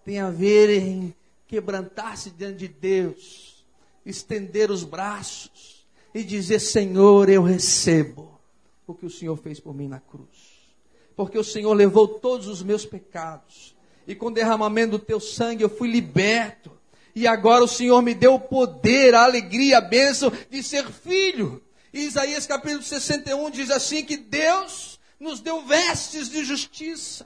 [0.04, 1.12] Tem a ver em
[1.48, 3.66] quebrantar-se diante de Deus,
[4.06, 8.38] estender os braços e dizer: Senhor, eu recebo
[8.86, 10.68] o que o Senhor fez por mim na cruz.
[11.16, 13.74] Porque o Senhor levou todos os meus pecados
[14.06, 16.70] e com o derramamento do teu sangue eu fui liberto.
[17.12, 21.60] E agora o Senhor me deu o poder, a alegria, a bênção de ser filho.
[22.00, 27.24] Isaías capítulo 61 diz assim que Deus nos deu vestes de justiça,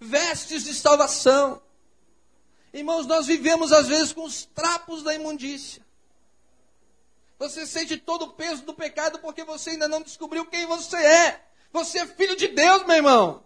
[0.00, 1.60] vestes de salvação.
[2.72, 5.84] Irmãos, nós vivemos às vezes com os trapos da imundícia.
[7.40, 11.44] Você sente todo o peso do pecado porque você ainda não descobriu quem você é.
[11.72, 13.42] Você é filho de Deus, meu irmão.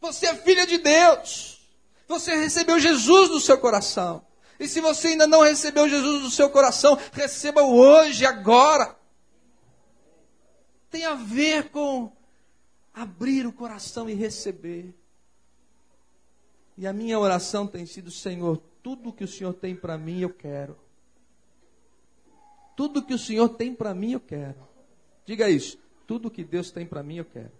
[0.00, 1.60] Você é filha de Deus.
[2.08, 4.24] Você recebeu Jesus no seu coração.
[4.58, 9.01] E se você ainda não recebeu Jesus no seu coração, receba-o hoje, agora.
[10.92, 12.12] Tem a ver com
[12.92, 14.94] abrir o coração e receber.
[16.76, 20.28] E a minha oração tem sido: Senhor, tudo que o Senhor tem para mim, eu
[20.28, 20.76] quero.
[22.76, 24.68] Tudo que o Senhor tem para mim, eu quero.
[25.24, 25.78] Diga isso.
[26.06, 27.52] Tudo que Deus tem para mim, eu quero.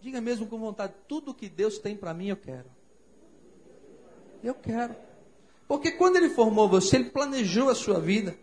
[0.00, 2.68] Diga mesmo com vontade: tudo que Deus tem para mim, eu quero.
[4.42, 4.96] Eu quero.
[5.68, 8.36] Porque quando Ele formou você, Ele planejou a sua vida.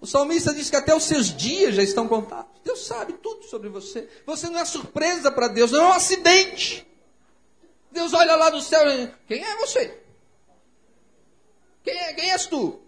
[0.00, 2.50] O salmista diz que até os seus dias já estão contados.
[2.64, 4.08] Deus sabe tudo sobre você.
[4.24, 6.86] Você não é surpresa para Deus, não é um acidente.
[7.90, 9.98] Deus olha lá do céu e diz, quem é você?
[11.82, 12.80] Quem, é, quem és tu?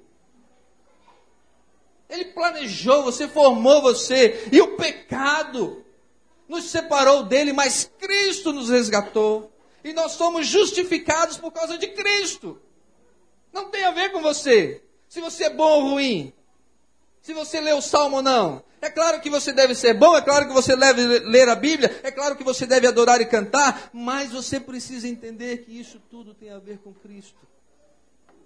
[2.08, 4.48] Ele planejou, você formou você.
[4.52, 5.84] E o pecado
[6.48, 9.50] nos separou dele, mas Cristo nos resgatou.
[9.82, 12.60] E nós somos justificados por causa de Cristo.
[13.52, 14.82] Não tem a ver com você.
[15.08, 16.32] Se você é bom ou ruim.
[17.20, 18.62] Se você lê o salmo ou não.
[18.80, 22.00] É claro que você deve ser bom, é claro que você deve ler a Bíblia,
[22.02, 26.32] é claro que você deve adorar e cantar, mas você precisa entender que isso tudo
[26.32, 27.46] tem a ver com Cristo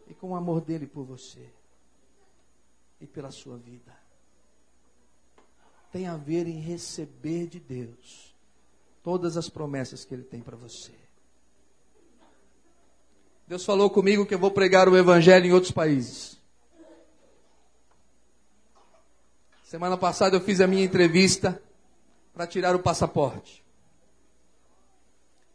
[0.08, 1.48] e com o amor dele por você
[3.00, 4.04] e pela sua vida
[5.94, 8.34] tem a ver em receber de Deus
[9.00, 10.90] todas as promessas que Ele tem para você.
[13.46, 16.36] Deus falou comigo que eu vou pregar o Evangelho em outros países.
[19.74, 21.60] Semana passada eu fiz a minha entrevista
[22.32, 23.64] para tirar o passaporte.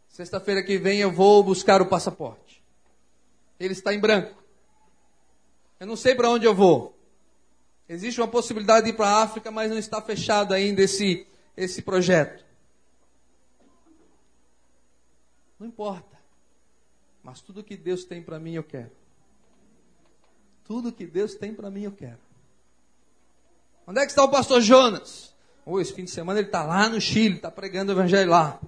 [0.09, 2.61] Sexta-feira que vem eu vou buscar o passaporte.
[3.57, 4.43] Ele está em branco.
[5.79, 6.99] Eu não sei para onde eu vou.
[7.87, 11.81] Existe uma possibilidade de ir para a África, mas não está fechado ainda esse, esse
[11.81, 12.43] projeto.
[15.57, 16.19] Não importa.
[17.23, 18.91] Mas tudo que Deus tem para mim eu quero.
[20.65, 22.28] Tudo que Deus tem para mim eu quero.
[23.89, 25.33] Onde é que está o pastor Jonas?
[25.65, 28.61] Oh, esse fim de semana ele está lá no Chile, está pregando o evangelho lá.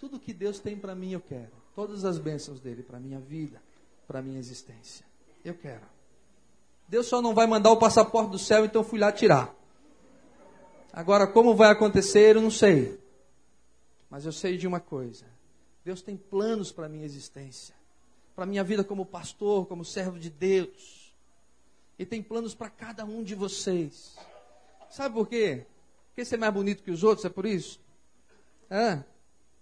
[0.00, 1.52] Tudo que Deus tem para mim eu quero.
[1.74, 3.60] Todas as bênçãos dele para minha vida,
[4.08, 5.04] para minha existência.
[5.44, 5.82] Eu quero.
[6.88, 9.54] Deus só não vai mandar o passaporte do céu, então fui lá tirar.
[10.90, 12.98] Agora, como vai acontecer, eu não sei.
[14.08, 15.26] Mas eu sei de uma coisa:
[15.84, 17.74] Deus tem planos para a minha existência,
[18.34, 21.05] para a minha vida como pastor, como servo de Deus.
[21.98, 24.16] E tem planos para cada um de vocês.
[24.90, 25.66] Sabe por quê?
[26.08, 27.80] Porque você é mais bonito que os outros, é por isso?
[28.70, 29.04] Hã?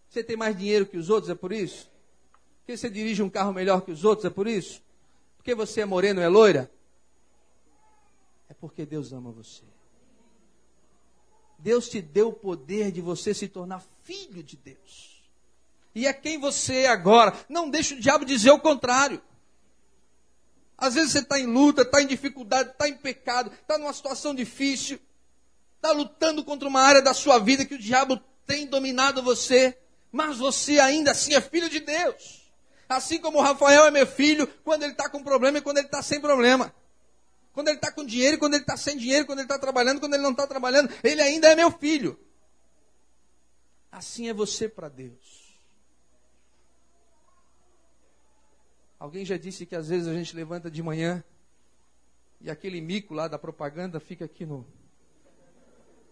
[0.08, 1.90] Você tem mais dinheiro que os outros, é por isso?
[2.60, 4.82] Porque você dirige um carro melhor que os outros, é por isso?
[5.36, 6.70] Porque você é moreno, é loira?
[8.48, 9.64] É porque Deus ama você.
[11.58, 15.22] Deus te deu o poder de você se tornar filho de Deus.
[15.94, 17.32] E é quem você é agora.
[17.48, 19.22] Não deixe o diabo dizer o contrário.
[20.76, 24.34] Às vezes você está em luta, está em dificuldade, está em pecado, está numa situação
[24.34, 24.98] difícil,
[25.76, 29.78] está lutando contra uma área da sua vida que o diabo tem dominado você,
[30.10, 32.42] mas você ainda assim é filho de Deus.
[32.88, 35.86] Assim como o Rafael é meu filho quando ele está com problema e quando ele
[35.86, 36.74] está sem problema.
[37.52, 40.14] Quando ele está com dinheiro, quando ele está sem dinheiro, quando ele está trabalhando, quando
[40.14, 42.18] ele não está trabalhando, ele ainda é meu filho.
[43.90, 45.43] Assim é você para Deus.
[49.04, 51.22] Alguém já disse que às vezes a gente levanta de manhã
[52.40, 54.66] e aquele mico lá da propaganda fica aqui no,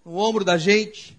[0.05, 1.19] no ombro da gente.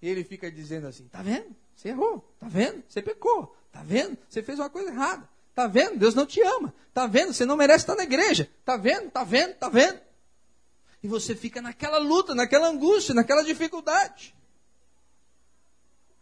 [0.00, 1.56] E ele fica dizendo assim: tá vendo?
[1.74, 2.20] Você errou.
[2.38, 2.84] Tá vendo?
[2.88, 3.52] Você pecou.
[3.72, 4.16] Tá vendo?
[4.28, 5.28] Você fez uma coisa errada.
[5.56, 5.98] Tá vendo?
[5.98, 6.72] Deus não te ama.
[6.94, 7.32] Tá vendo?
[7.32, 8.48] Você não merece estar na igreja.
[8.64, 9.10] Tá vendo?
[9.10, 9.54] Tá vendo?
[9.56, 10.00] Tá vendo?
[11.02, 14.32] E você fica naquela luta, naquela angústia, naquela dificuldade.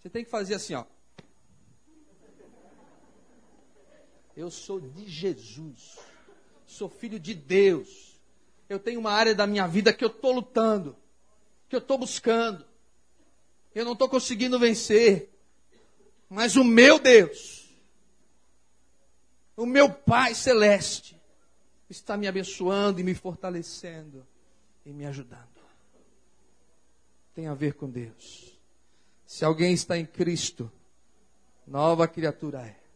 [0.01, 0.87] Você tem que fazer assim, ó.
[4.39, 5.99] Eu sou de Jesus.
[6.65, 8.17] Sou filho de Deus.
[8.69, 10.95] Eu tenho uma área da minha vida que eu estou lutando,
[11.69, 12.65] que eu estou buscando.
[13.75, 15.29] Eu não estou conseguindo vencer.
[16.31, 17.69] Mas o meu Deus,
[19.57, 21.21] o meu Pai Celeste,
[21.91, 24.25] está me abençoando e me fortalecendo
[24.87, 25.49] e me ajudando.
[27.35, 28.57] Tem a ver com Deus.
[29.27, 30.71] Se alguém está em Cristo,
[31.67, 32.88] nova criatura é.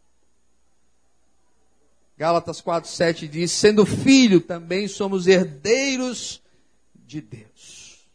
[2.22, 6.40] Gálatas 4:7 diz: "Sendo filho, também somos herdeiros
[6.94, 8.06] de Deus."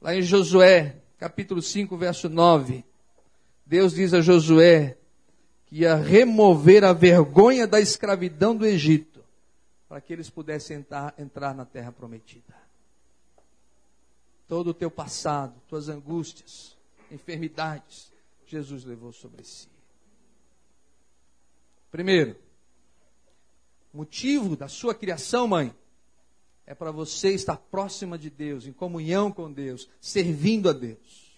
[0.00, 2.82] Lá em Josué, capítulo 5, verso 9,
[3.66, 4.96] Deus diz a Josué
[5.66, 9.22] que ia remover a vergonha da escravidão do Egito,
[9.86, 12.56] para que eles pudessem entrar, entrar na terra prometida.
[14.48, 16.78] Todo o teu passado, tuas angústias,
[17.10, 18.10] enfermidades,
[18.46, 19.68] Jesus levou sobre si.
[21.90, 22.47] Primeiro,
[23.98, 25.74] motivo da sua criação, mãe,
[26.64, 31.36] é para você estar próxima de Deus, em comunhão com Deus, servindo a Deus.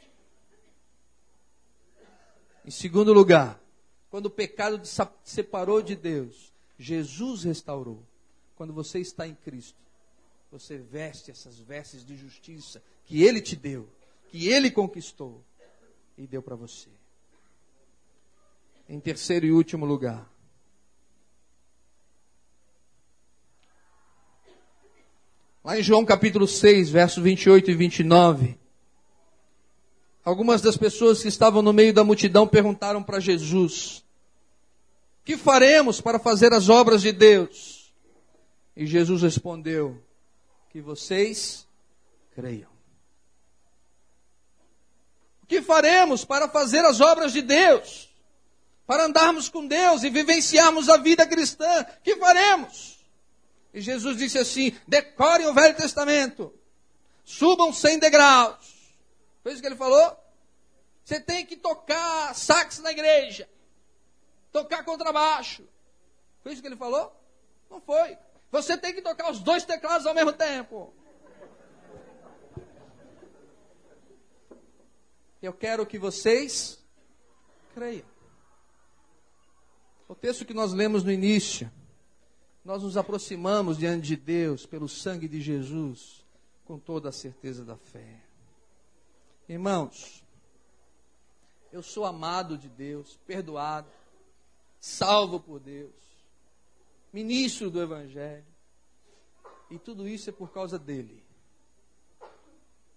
[2.63, 3.59] Em segundo lugar,
[4.11, 4.91] quando o pecado te
[5.25, 8.03] separou de Deus, Jesus restaurou.
[8.57, 9.81] Quando você está em Cristo,
[10.53, 13.89] você veste essas vestes de justiça que Ele te deu,
[14.29, 15.43] que Ele conquistou
[16.19, 16.91] e deu para você.
[18.87, 20.31] Em terceiro e último lugar,
[25.65, 28.61] Lá em João capítulo 6, versos 28 e 29,
[30.25, 34.05] Algumas das pessoas que estavam no meio da multidão perguntaram para Jesus:
[35.25, 37.93] Que faremos para fazer as obras de Deus?
[38.77, 40.01] E Jesus respondeu:
[40.71, 41.67] Que vocês
[42.35, 42.71] creiam.
[45.43, 48.09] O que faremos para fazer as obras de Deus?
[48.87, 51.85] Para andarmos com Deus e vivenciarmos a vida cristã?
[52.05, 53.00] Que faremos?
[53.73, 56.53] E Jesus disse assim: decorem o Velho Testamento,
[57.25, 58.81] subam cem degraus,
[59.43, 60.17] foi isso que ele falou?
[61.05, 63.49] Você tem que tocar sax na igreja.
[64.53, 65.67] Tocar contrabaixo.
[66.43, 67.13] Foi isso que ele falou?
[67.71, 68.17] Não foi.
[68.51, 70.93] Você tem que tocar os dois teclados ao mesmo tempo.
[75.43, 76.79] Eu quero que vocês
[77.75, 78.07] creiam.
[80.07, 81.71] O texto que nós lemos no início,
[82.65, 86.25] nós nos aproximamos diante de Deus pelo sangue de Jesus,
[86.65, 88.21] com toda a certeza da fé.
[89.49, 90.23] Irmãos,
[91.73, 93.91] eu sou amado de Deus, perdoado,
[94.79, 95.93] salvo por Deus.
[97.13, 98.45] ministro do Evangelho.
[99.69, 101.23] E tudo isso é por causa dele.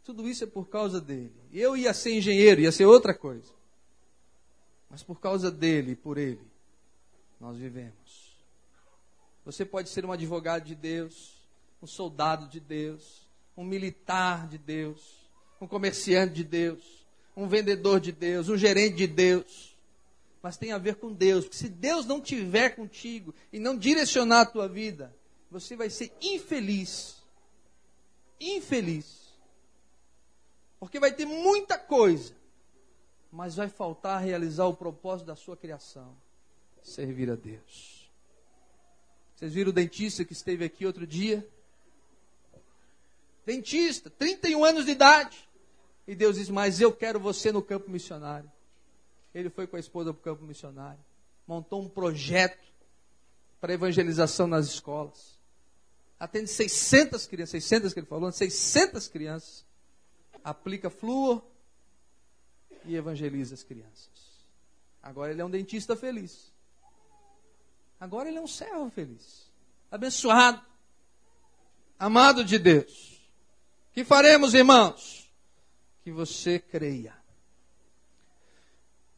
[0.04, 1.34] Tudo isso é por causa dele.
[1.52, 3.52] Eu ia ser engenheiro, ia ser outra coisa.
[4.90, 6.46] Mas por causa dele e por ele,
[7.40, 8.03] nós vivemos.
[9.46, 11.34] Você pode ser um advogado de Deus,
[11.82, 13.28] um soldado de Deus,
[13.58, 15.30] um militar de Deus,
[15.60, 19.78] um comerciante de Deus, um vendedor de Deus, um gerente de Deus.
[20.42, 24.42] Mas tem a ver com Deus, porque se Deus não tiver contigo e não direcionar
[24.42, 25.16] a tua vida,
[25.50, 27.22] você vai ser infeliz.
[28.40, 29.34] Infeliz.
[30.80, 32.36] Porque vai ter muita coisa,
[33.32, 36.16] mas vai faltar realizar o propósito da sua criação
[36.84, 38.03] servir a Deus.
[39.36, 41.48] Vocês viram o dentista que esteve aqui outro dia?
[43.46, 45.38] Dentista, 31 anos de idade.
[46.08, 48.52] E Deus diz: Mas eu quero você no campo missionário.
[49.34, 51.00] Ele foi com a esposa para o campo missionário.
[51.48, 52.64] Montou um projeto
[53.60, 55.40] para evangelização nas escolas.
[56.20, 59.66] Atende 600 crianças, 600 que ele falou, 600 crianças.
[60.44, 61.44] Aplica flúor
[62.86, 64.10] e evangeliza as crianças.
[65.02, 66.53] Agora ele é um dentista feliz.
[68.04, 69.50] Agora ele é um servo feliz.
[69.90, 70.62] Abençoado.
[71.98, 73.18] Amado de Deus.
[73.94, 75.32] Que faremos, irmãos?
[76.04, 77.16] Que você creia.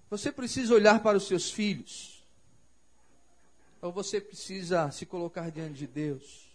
[0.07, 2.23] Você precisa olhar para os seus filhos.
[3.81, 6.47] Ou você precisa se colocar diante de Deus.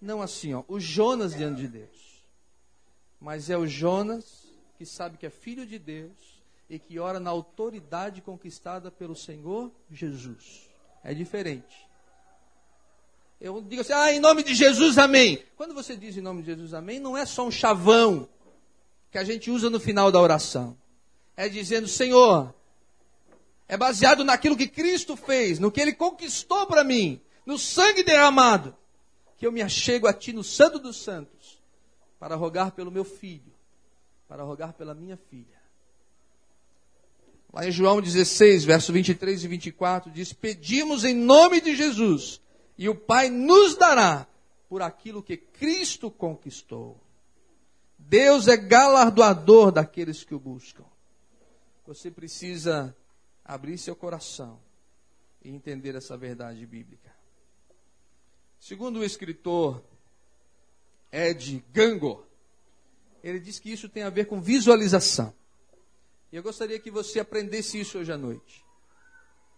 [0.00, 2.24] Não assim, ó, o Jonas diante de Deus.
[3.20, 4.46] Mas é o Jonas
[4.78, 9.70] que sabe que é filho de Deus e que ora na autoridade conquistada pelo Senhor
[9.90, 10.71] Jesus.
[11.02, 11.88] É diferente.
[13.40, 15.42] Eu digo assim, ah, em nome de Jesus, amém.
[15.56, 18.28] Quando você diz em nome de Jesus, amém, não é só um chavão
[19.10, 20.76] que a gente usa no final da oração.
[21.36, 22.54] É dizendo, Senhor,
[23.66, 28.76] é baseado naquilo que Cristo fez, no que Ele conquistou para mim, no sangue derramado,
[29.36, 31.60] que eu me achego a Ti no Santo dos Santos,
[32.20, 33.52] para rogar pelo meu filho,
[34.28, 35.61] para rogar pela minha filha.
[37.52, 42.40] Lá em João 16, verso 23 e 24, diz: Pedimos em nome de Jesus,
[42.78, 44.26] e o Pai nos dará
[44.68, 46.98] por aquilo que Cristo conquistou.
[47.98, 50.84] Deus é galardoador daqueles que o buscam.
[51.86, 52.96] Você precisa
[53.44, 54.58] abrir seu coração
[55.44, 57.12] e entender essa verdade bíblica.
[58.58, 59.82] Segundo o escritor
[61.10, 62.24] Ed Gangor,
[63.22, 65.34] ele diz que isso tem a ver com visualização.
[66.32, 68.64] E eu gostaria que você aprendesse isso hoje à noite.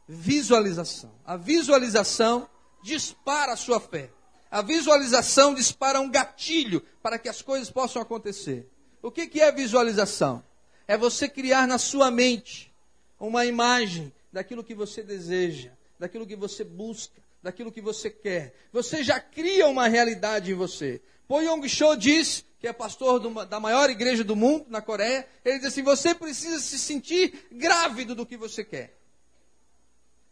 [0.09, 1.15] Visualização.
[1.25, 2.51] A visualização
[2.83, 4.11] dispara a sua fé.
[4.51, 8.69] A visualização dispara um gatilho para que as coisas possam acontecer.
[9.01, 10.45] O que, que é visualização?
[10.87, 12.73] É você criar na sua mente
[13.21, 18.55] uma imagem daquilo que você deseja, daquilo que você busca, daquilo que você quer.
[18.73, 21.01] Você já cria uma realidade em você.
[21.29, 25.59] Po Yong Cho diz, que é pastor da maior igreja do mundo, na Coreia, ele
[25.59, 28.99] diz assim: você precisa se sentir grávido do que você quer.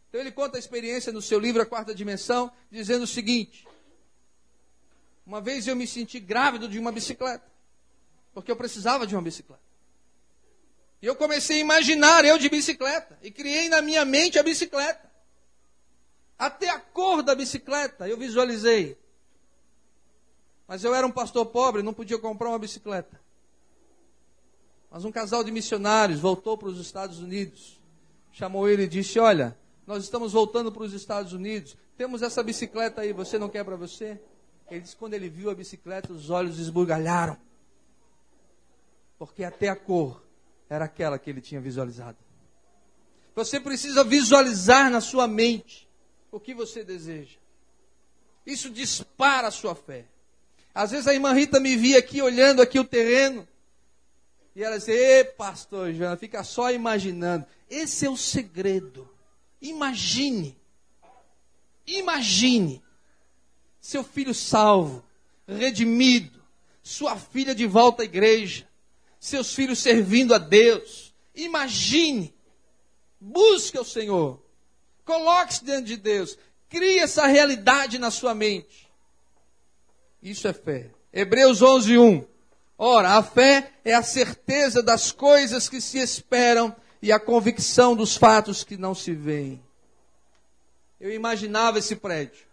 [0.08, 3.68] Então ele conta a experiência no seu livro A Quarta Dimensão, dizendo o seguinte:
[5.26, 7.44] uma vez eu me senti grávido de uma bicicleta,
[8.32, 9.60] porque eu precisava de uma bicicleta.
[11.02, 15.06] E eu comecei a imaginar eu de bicicleta, e criei na minha mente a bicicleta.
[16.38, 18.96] Até a cor da bicicleta eu visualizei.
[20.72, 23.20] Mas eu era um pastor pobre, não podia comprar uma bicicleta.
[24.90, 27.78] Mas um casal de missionários voltou para os Estados Unidos,
[28.32, 29.54] chamou ele e disse: Olha,
[29.86, 33.76] nós estamos voltando para os Estados Unidos, temos essa bicicleta aí, você não quer para
[33.76, 34.18] você?
[34.70, 37.36] Ele disse: Quando ele viu a bicicleta, os olhos esbugalharam,
[39.18, 40.22] porque até a cor
[40.70, 42.16] era aquela que ele tinha visualizado.
[43.34, 45.86] Você precisa visualizar na sua mente
[46.30, 47.36] o que você deseja.
[48.46, 50.06] Isso dispara a sua fé.
[50.74, 53.46] Às vezes a irmã Rita me via aqui olhando aqui o terreno.
[54.54, 57.46] E ela dizia, Ê, pastor Joana, fica só imaginando.
[57.68, 59.08] Esse é o segredo.
[59.60, 60.56] Imagine.
[61.86, 62.82] Imagine.
[63.80, 65.04] Seu filho salvo,
[65.46, 66.40] redimido,
[66.82, 68.68] sua filha de volta à igreja,
[69.18, 71.12] seus filhos servindo a Deus.
[71.34, 72.32] Imagine.
[73.20, 74.40] Busque o Senhor.
[75.04, 76.38] Coloque-se diante de Deus.
[76.68, 78.81] Crie essa realidade na sua mente.
[80.22, 80.90] Isso é fé.
[81.12, 82.26] Hebreus 11, 1.
[82.78, 88.16] Ora, a fé é a certeza das coisas que se esperam e a convicção dos
[88.16, 89.62] fatos que não se veem.
[91.00, 92.46] Eu imaginava esse prédio.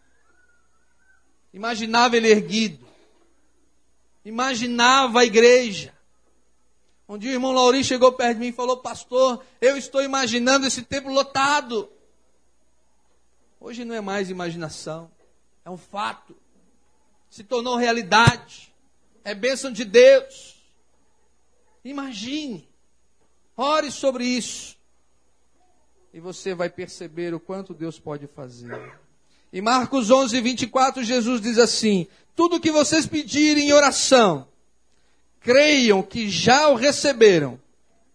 [1.53, 2.87] Imaginava ele erguido.
[4.25, 5.93] Imaginava a igreja.
[7.07, 10.67] Um dia o irmão Lauri chegou perto de mim e falou: Pastor, eu estou imaginando
[10.67, 11.89] esse templo lotado.
[13.59, 15.11] Hoje não é mais imaginação,
[15.65, 16.38] é um fato.
[17.29, 18.73] Se tornou realidade.
[19.23, 20.55] É bênção de Deus.
[21.83, 22.67] Imagine.
[23.55, 24.77] Ore sobre isso.
[26.13, 28.97] E você vai perceber o quanto Deus pode fazer.
[29.51, 34.47] Em Marcos 11, 24, Jesus diz assim: Tudo que vocês pedirem em oração,
[35.39, 37.59] creiam que já o receberam,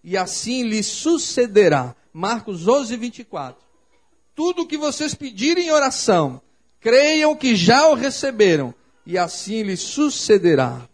[0.03, 1.95] e assim lhes sucederá.
[2.13, 3.63] Marcos 11, 24.
[4.35, 6.41] Tudo que vocês pedirem em oração,
[6.81, 8.75] creiam que já o receberam,
[9.07, 10.89] e assim lhes sucederá.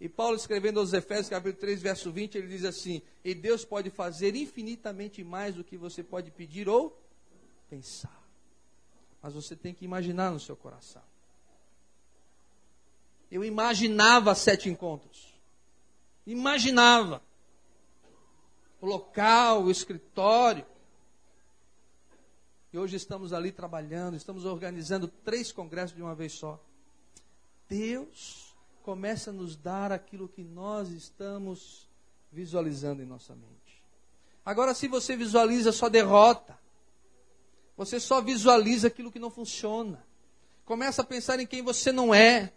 [0.00, 3.90] E Paulo escrevendo aos Efésios, capítulo 3, verso 20, ele diz assim: E Deus pode
[3.90, 6.98] fazer infinitamente mais do que você pode pedir ou
[7.68, 8.18] pensar.
[9.22, 11.02] Mas você tem que imaginar no seu coração.
[13.30, 15.34] Eu imaginava sete encontros.
[16.26, 17.22] Imaginava.
[18.80, 20.64] O local, o escritório.
[22.72, 26.58] E hoje estamos ali trabalhando, estamos organizando três congressos de uma vez só.
[27.70, 28.52] Deus
[28.82, 31.88] começa a nos dar aquilo que nós estamos
[32.32, 33.84] visualizando em nossa mente.
[34.44, 36.58] Agora, se você visualiza só derrota,
[37.76, 40.04] você só visualiza aquilo que não funciona,
[40.64, 42.52] começa a pensar em quem você não é,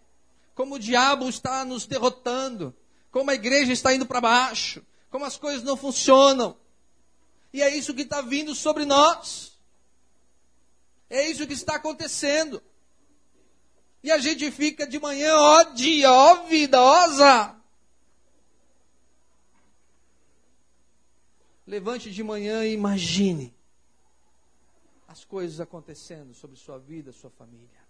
[0.56, 2.76] como o diabo está nos derrotando,
[3.12, 6.58] como a igreja está indo para baixo, como as coisas não funcionam.
[7.54, 9.60] E é isso que está vindo sobre nós.
[11.08, 12.64] É isso que está acontecendo.
[14.04, 17.64] E a gente fica de manhã, ó dia, ó vida, ó azar.
[21.66, 23.54] Levante de manhã e imagine
[25.08, 27.82] as coisas acontecendo sobre sua vida, sua família.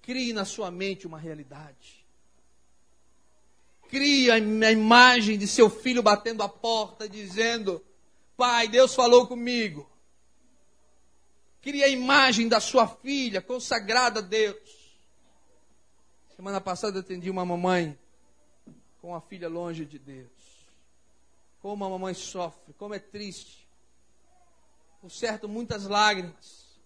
[0.00, 2.06] Crie na sua mente uma realidade.
[3.88, 7.84] Crie a imagem de seu filho batendo a porta, dizendo:
[8.38, 9.90] Pai, Deus falou comigo.
[11.60, 14.83] Crie a imagem da sua filha consagrada a Deus.
[16.36, 17.96] Semana passada atendi uma mamãe
[19.00, 20.66] com a filha longe de Deus.
[21.60, 23.68] Como a mamãe sofre, como é triste.
[25.00, 26.80] Por certo, muitas lágrimas.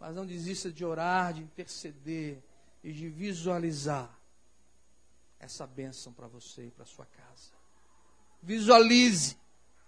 [0.00, 2.42] Mas não desista de orar, de interceder
[2.82, 4.10] e de visualizar
[5.38, 7.52] essa bênção para você e para sua casa.
[8.42, 9.36] Visualize,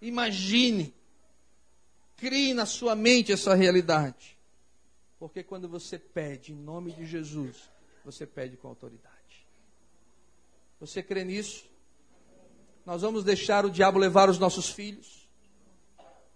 [0.01, 0.95] imagine,
[2.15, 4.37] crie na sua mente essa realidade.
[5.19, 7.69] Porque quando você pede em nome de Jesus,
[8.07, 9.45] você pede com autoridade.
[10.79, 11.65] Você crê nisso?
[12.85, 15.27] Nós vamos deixar o diabo levar os nossos filhos?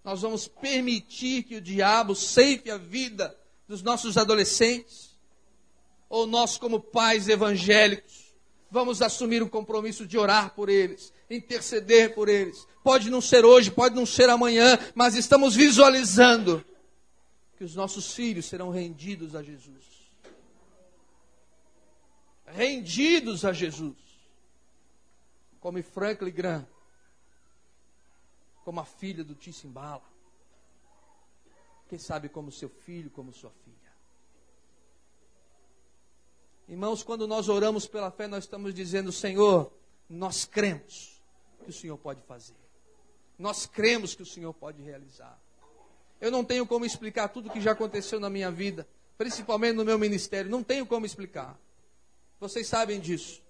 [0.04, 3.34] Nós vamos permitir que o diabo ceife a vida
[3.66, 5.16] dos nossos adolescentes?
[6.10, 8.34] Ou nós, como pais evangélicos,
[8.70, 12.66] vamos assumir o compromisso de orar por eles, interceder por eles?
[12.84, 16.62] Pode não ser hoje, pode não ser amanhã, mas estamos visualizando
[17.56, 19.91] que os nossos filhos serão rendidos a Jesus
[22.52, 23.96] rendidos a Jesus.
[25.60, 26.66] Como Franklin Graham,
[28.64, 30.02] como a filha do Tissimbala.
[31.88, 33.76] Quem sabe como seu filho, como sua filha.
[36.68, 39.72] Irmãos, quando nós oramos pela fé, nós estamos dizendo, Senhor,
[40.08, 41.20] nós cremos
[41.64, 42.56] que o Senhor pode fazer.
[43.38, 45.38] Nós cremos que o Senhor pode realizar.
[46.20, 48.86] Eu não tenho como explicar tudo que já aconteceu na minha vida,
[49.18, 51.58] principalmente no meu ministério, não tenho como explicar.
[52.42, 53.40] Vocês sabem disso.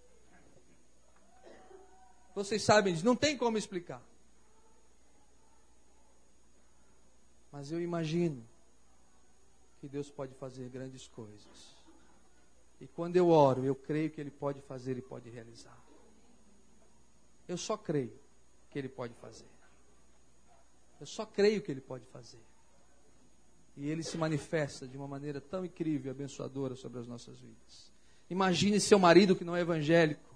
[2.35, 3.07] Vocês sabem disso.
[3.07, 4.03] Não tem como explicar.
[7.51, 8.47] Mas eu imagino
[9.81, 11.75] que Deus pode fazer grandes coisas.
[12.83, 15.83] E quando eu oro, eu creio que Ele pode fazer e pode realizar.
[17.49, 18.13] Eu só creio
[18.71, 19.49] que Ele pode fazer.
[21.01, 22.45] Eu só creio que Ele pode fazer.
[23.75, 27.92] E Ele se manifesta de uma maneira tão incrível e abençoadora sobre as nossas vidas.
[28.33, 30.35] Imagine seu marido que não é evangélico,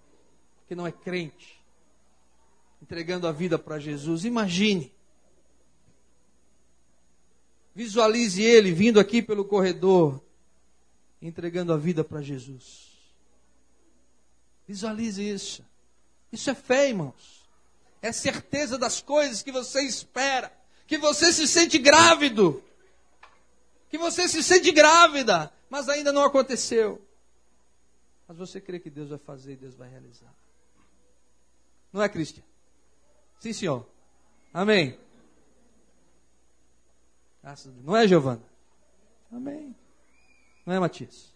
[0.69, 1.59] que não é crente,
[2.83, 4.27] entregando a vida para Jesus.
[4.27, 4.93] Imagine.
[7.75, 10.23] Visualize ele vindo aqui pelo corredor,
[11.23, 12.91] entregando a vida para Jesus.
[14.69, 15.65] Visualize isso.
[16.31, 17.49] Isso é fé, irmãos.
[18.03, 20.53] É certeza das coisas que você espera.
[20.87, 22.63] Que você se sente grávido.
[23.89, 27.06] Que você se sente grávida, mas ainda não aconteceu.
[28.27, 30.35] Mas você crê que Deus vai fazer e Deus vai realizar.
[31.93, 32.43] Não é, Cristian?
[33.39, 33.87] Sim, senhor.
[34.53, 34.99] Amém.
[37.85, 38.43] Não é, Giovana?
[39.31, 39.75] Amém.
[40.65, 41.33] Não é, Matias?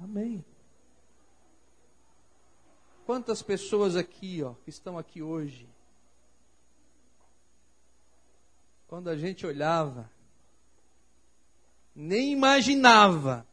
[0.00, 0.44] Amém.
[3.04, 5.68] Quantas pessoas aqui, ó, que estão aqui hoje,
[8.86, 10.10] quando a gente olhava,
[11.94, 13.46] nem imaginava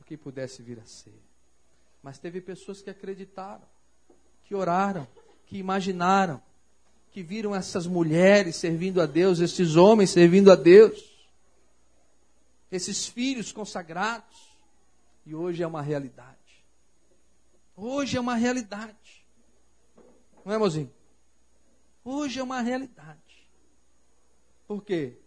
[0.00, 1.20] o que pudesse vir a ser.
[2.02, 3.66] Mas teve pessoas que acreditaram,
[4.44, 5.06] que oraram,
[5.46, 6.40] que imaginaram,
[7.10, 11.12] que viram essas mulheres servindo a Deus, esses homens servindo a Deus,
[12.70, 14.54] esses filhos consagrados,
[15.26, 16.38] e hoje é uma realidade.
[17.76, 19.24] Hoje é uma realidade.
[20.44, 20.92] Não é, mozinho?
[22.04, 23.48] Hoje é uma realidade.
[24.68, 25.18] Por quê?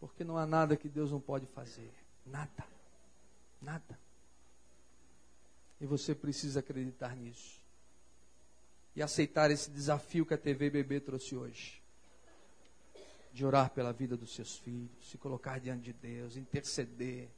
[0.00, 1.92] Porque não há nada que Deus não pode fazer.
[2.26, 2.73] Nada.
[3.64, 3.98] Nada.
[5.80, 7.60] E você precisa acreditar nisso.
[8.94, 11.82] E aceitar esse desafio que a TV Bebê trouxe hoje.
[13.32, 17.28] De orar pela vida dos seus filhos, se colocar diante de Deus, interceder.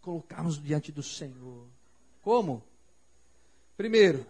[0.00, 1.68] Colocarmos diante do Senhor.
[2.22, 2.64] Como?
[3.76, 4.26] Primeiro,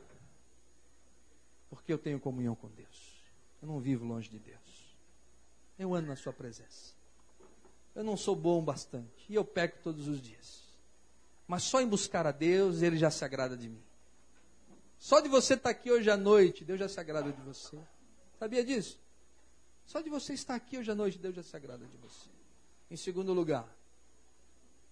[1.71, 3.23] porque eu tenho comunhão com Deus.
[3.63, 4.97] Eu não vivo longe de Deus.
[5.79, 6.98] Eu ando na Sua presença.
[7.99, 9.27] Eu não sou bom bastante.
[9.29, 10.63] E eu peco todos os dias.
[11.49, 13.83] Mas só em buscar a Deus, Ele já se agrada de mim.
[15.01, 17.77] Só de você estar aqui hoje à noite, Deus já se agrada de você.
[18.39, 19.01] Sabia disso?
[19.85, 22.29] Só de você estar aqui hoje à noite, Deus já se agrada de você.
[22.89, 23.69] Em segundo lugar,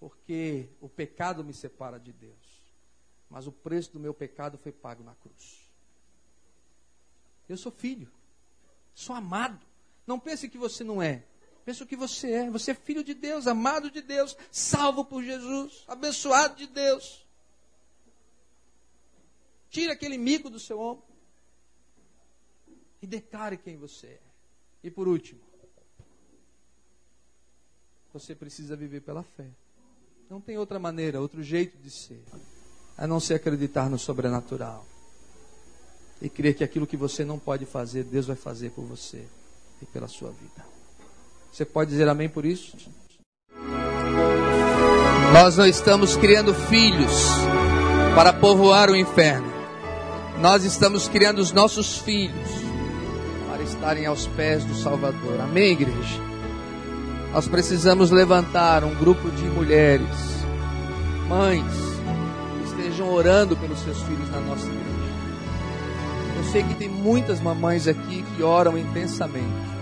[0.00, 2.34] porque o pecado me separa de Deus.
[3.30, 5.60] Mas o preço do meu pecado foi pago na cruz.
[7.48, 8.10] Eu sou filho,
[8.96, 9.64] sou amado.
[10.04, 11.24] Não pense que você não é.
[11.66, 12.50] Pense o que você é.
[12.50, 17.26] Você é filho de Deus, amado de Deus, salvo por Jesus, abençoado de Deus.
[19.68, 21.04] Tire aquele mico do seu ombro
[23.02, 24.20] e declare quem você é.
[24.84, 25.40] E por último,
[28.12, 29.48] você precisa viver pela fé.
[30.30, 32.22] Não tem outra maneira, outro jeito de ser,
[32.96, 34.86] a não ser acreditar no sobrenatural
[36.22, 39.26] e crer que aquilo que você não pode fazer, Deus vai fazer por você
[39.82, 40.75] e pela sua vida.
[41.56, 42.76] Você pode dizer amém por isso?
[45.32, 47.30] Nós não estamos criando filhos
[48.14, 49.50] para povoar o inferno.
[50.38, 52.50] Nós estamos criando os nossos filhos
[53.48, 55.40] para estarem aos pés do Salvador.
[55.40, 56.20] Amém, igreja?
[57.32, 60.06] Nós precisamos levantar um grupo de mulheres,
[61.26, 61.72] mães,
[62.58, 64.84] que estejam orando pelos seus filhos na nossa igreja.
[66.36, 69.75] Eu sei que tem muitas mamães aqui que oram intensamente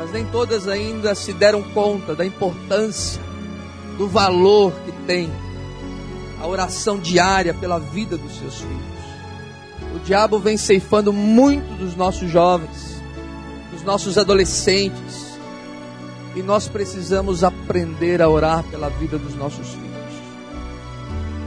[0.00, 3.20] mas nem todas ainda se deram conta da importância,
[3.98, 5.30] do valor que tem
[6.40, 8.80] a oração diária pela vida dos seus filhos.
[9.94, 12.98] O diabo vem ceifando muito dos nossos jovens,
[13.70, 15.38] dos nossos adolescentes,
[16.34, 19.90] e nós precisamos aprender a orar pela vida dos nossos filhos.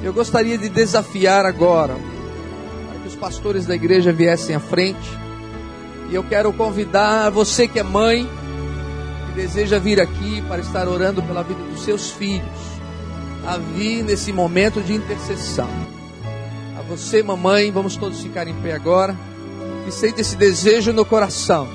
[0.04, 5.10] Eu gostaria de desafiar agora, para que os pastores da igreja viessem à frente,
[6.12, 8.30] e eu quero convidar você que é mãe,
[9.36, 12.48] deseja vir aqui para estar orando pela vida dos seus filhos,
[13.46, 15.70] a vir nesse momento de intercessão.
[16.78, 19.16] A você, mamãe, vamos todos ficar em pé agora,
[19.88, 21.68] e sente esse desejo no coração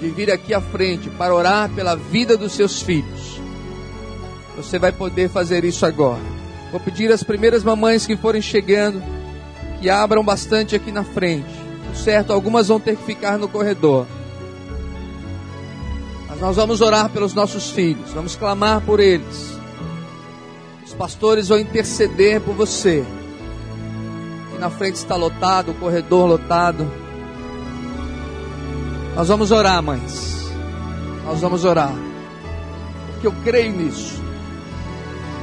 [0.00, 3.40] de vir aqui à frente para orar pela vida dos seus filhos.
[4.56, 6.20] Você vai poder fazer isso agora.
[6.70, 9.02] Vou pedir às primeiras mamães que forem chegando
[9.82, 11.50] que abram bastante aqui na frente.
[11.92, 14.06] Certo, algumas vão ter que ficar no corredor.
[16.42, 19.56] Nós vamos orar pelos nossos filhos, vamos clamar por eles.
[20.84, 23.04] Os pastores vão interceder por você.
[24.52, 26.90] E na frente está lotado, o corredor lotado.
[29.14, 30.50] Nós vamos orar, mães.
[31.24, 31.94] Nós vamos orar.
[33.12, 34.20] Porque eu creio nisso.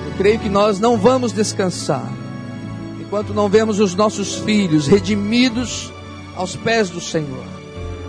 [0.06, 2.12] Eu creio que nós não vamos descansar
[3.00, 5.94] enquanto não vemos os nossos filhos redimidos
[6.36, 7.46] aos pés do Senhor.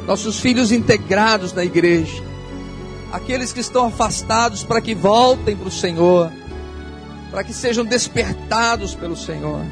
[0.08, 2.29] Nossos filhos integrados na igreja
[3.12, 6.30] aqueles que estão afastados para que voltem para o Senhor,
[7.30, 9.64] para que sejam despertados pelo Senhor,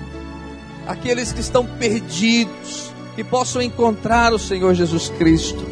[0.87, 5.65] aqueles que estão perdidos, que possam encontrar o Senhor Jesus Cristo.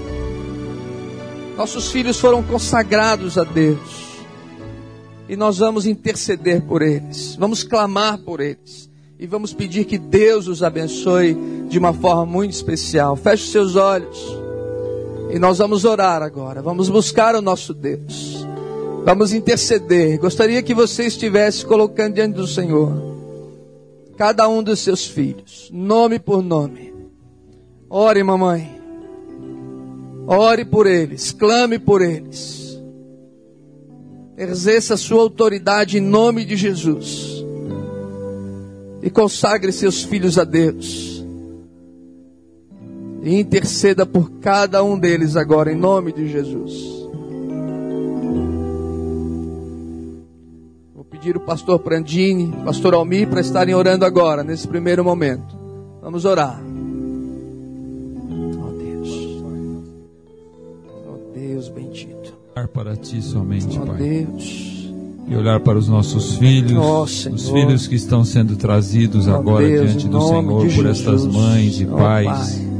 [1.56, 4.06] Nossos filhos foram consagrados a Deus
[5.28, 10.46] e nós vamos interceder por eles, vamos clamar por eles e vamos pedir que Deus
[10.46, 11.36] os abençoe
[11.68, 13.16] de uma forma muito especial.
[13.16, 14.45] Feche seus olhos.
[15.36, 18.46] E nós vamos orar agora, vamos buscar o nosso Deus,
[19.04, 20.18] vamos interceder.
[20.18, 22.90] Gostaria que você estivesse colocando diante do Senhor
[24.16, 26.94] cada um dos seus filhos, nome por nome.
[27.90, 28.80] Ore, mamãe,
[30.26, 32.80] ore por eles, clame por eles,
[34.38, 37.44] exerça a sua autoridade em nome de Jesus.
[39.02, 41.05] E consagre seus filhos a Deus
[43.26, 46.72] E interceda por cada um deles agora, em nome de Jesus.
[50.94, 55.56] Vou pedir o pastor Prandini, pastor Almir, para estarem orando agora, nesse primeiro momento.
[56.00, 56.62] Vamos orar.
[58.62, 59.42] Oh Deus.
[61.08, 62.32] Oh Deus bendito.
[62.56, 63.96] Olhar para ti somente, Oh Pai.
[63.96, 64.76] Deus.
[65.28, 69.66] E olhar para os nossos filhos, Oh, os filhos que estão sendo trazidos Oh, agora
[69.66, 72.28] Deus, diante do Senhor por estas mães e Oh, pais.
[72.28, 72.75] Pai.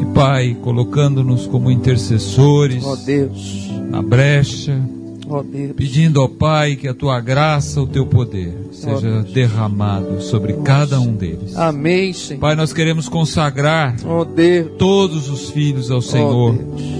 [0.00, 3.68] E Pai, colocando-nos como intercessores Oh Deus.
[3.90, 4.80] na brecha,
[5.28, 5.72] Oh Deus.
[5.76, 9.32] pedindo ao Pai que a tua graça, o teu poder seja Deus.
[9.32, 11.56] derramado sobre cada um deles.
[11.56, 12.40] Amém, Senhor.
[12.40, 14.72] Pai, nós queremos consagrar Oh Deus.
[14.78, 16.54] todos os filhos ao Oh, Senhor.
[16.54, 16.98] Deus.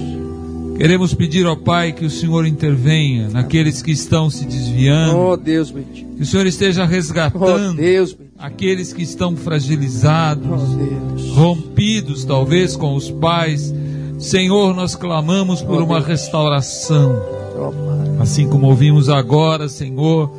[0.77, 5.71] Queremos pedir ao Pai que o Senhor intervenha naqueles que estão se desviando, Oh Deus
[5.71, 6.15] bendito.
[6.15, 8.28] que o Senhor esteja Oh resgatando Deus bendito.
[8.39, 10.61] Aqueles que estão Oh fragilizados,
[11.35, 13.73] rompidos talvez com os pais.
[14.17, 17.21] Senhor, nós clamamos por Oh, uma restauração.
[17.57, 18.21] Oh.
[18.21, 20.29] Assim como ouvimos agora, Senhor,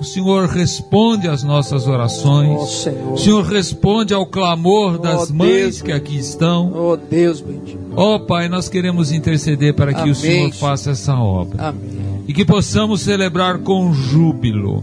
[0.00, 2.68] o Senhor responde às nossas Oh orações.
[2.70, 3.12] Senhor.
[3.12, 5.82] O Senhor responde ao clamor das Oh, mães Deus.
[5.82, 6.72] que aqui estão.
[6.74, 7.78] Oh Deus bendito.
[7.96, 10.12] Ó Pai, nós queremos interceder para que Amém.
[10.12, 12.22] o Senhor faça essa obra Amém.
[12.26, 14.82] e que possamos celebrar com júbilo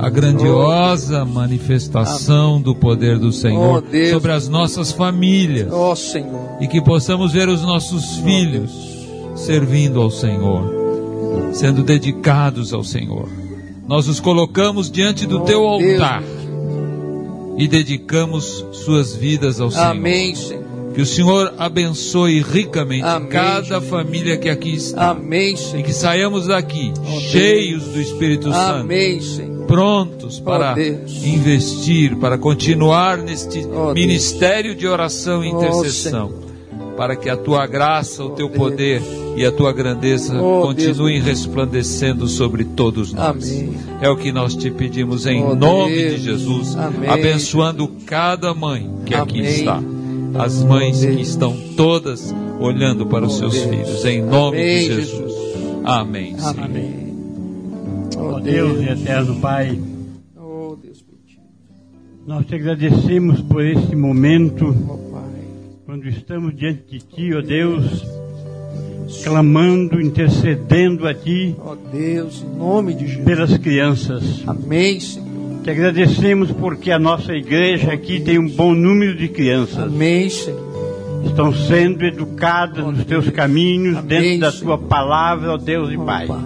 [0.00, 4.10] a grandiosa manifestação do poder do Senhor Oh, Deus.
[4.10, 6.56] sobre as nossas famílias Oh Senhor.
[6.60, 8.70] e que possamos ver os nossos filhos
[9.36, 10.70] servindo ao Senhor,
[11.52, 13.28] sendo dedicados ao Senhor.
[13.86, 16.00] Nós os colocamos diante do Oh, teu Deus.
[16.00, 16.22] altar
[17.58, 19.86] e dedicamos suas vidas ao Senhor.
[19.86, 20.60] Amém, Senhor.
[20.94, 25.10] Que o Senhor abençoe ricamente Amém, cada família que aqui está.
[25.10, 25.84] Amém, E Senhor.
[25.84, 27.22] que saiamos daqui Deus.
[27.24, 29.49] cheios do Espírito Santo, Amém, Senhor.
[29.70, 31.22] Prontos para Deus.
[31.24, 36.32] investir, para continuar neste Oh, ministério de oração e Oh, intercessão,
[36.96, 38.58] para que a tua graça, o teu Deus.
[38.58, 39.02] poder
[39.36, 43.26] e a tua grandeza Oh, continuem resplandecendo sobre todos nós.
[43.52, 43.74] Amém.
[44.00, 46.14] É o que nós te pedimos em Oh, nome Deus.
[46.16, 47.08] de Jesus, Amém.
[47.08, 49.50] abençoando cada mãe que aqui Amém.
[49.52, 49.80] está.
[50.38, 51.28] As mães Oh, que Deus.
[51.28, 53.66] estão todas olhando para os Oh, seus Deus.
[53.66, 55.32] filhos, em nome de Jesus.
[55.84, 56.36] Amém.
[56.36, 56.54] Senhor.
[56.64, 56.99] Amém.
[58.22, 59.78] Ó Deus e eterno Pai,
[60.36, 61.40] Oh Deus bendito.
[62.26, 65.22] nós te agradecemos por este momento, Oh Pai.
[65.86, 68.04] quando estamos diante de Ti, ó Deus,
[69.24, 73.24] clamando, intercedendo a Ti Oh Deus, em nome de Jesus.
[73.24, 74.42] pelas crianças.
[74.46, 75.28] Amém, Senhor.
[75.62, 79.78] Te agradecemos porque a nossa igreja aqui tem um bom número de crianças.
[79.78, 80.70] Amém, Senhor.
[81.26, 84.78] Estão sendo educadas nos Teus caminhos, Amém, dentro da Senhor.
[84.78, 86.26] Tua palavra, ó Deus e Oh, Pai.
[86.26, 86.38] Pai.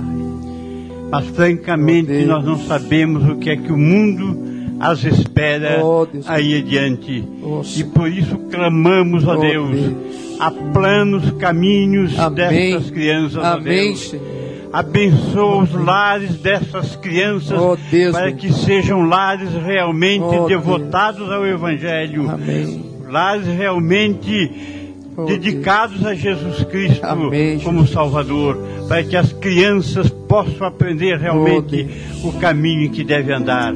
[1.14, 4.42] Mas francamente Oh, nós não sabemos o que é que o mundo
[4.80, 7.24] as espera Oh, aí adiante.
[7.40, 9.94] Oh, E por isso clamamos, ó Oh, Deus, Deus.
[10.40, 12.36] a planos, caminhos Amém.
[12.72, 14.10] destas crianças, Amém, Deus.
[14.10, 14.44] Senhor.
[14.72, 21.46] Abençoa os lares dessas crianças Oh, Deus, para que sejam lares realmente Oh, devotados ao
[21.46, 22.28] Evangelho.
[22.28, 22.84] Amém.
[23.08, 24.83] Lares realmente
[25.26, 28.58] dedicados a Jesus Cristo Amém, como Salvador,
[28.88, 31.88] para que as crianças possam aprender realmente
[32.22, 33.72] o caminho que deve andar.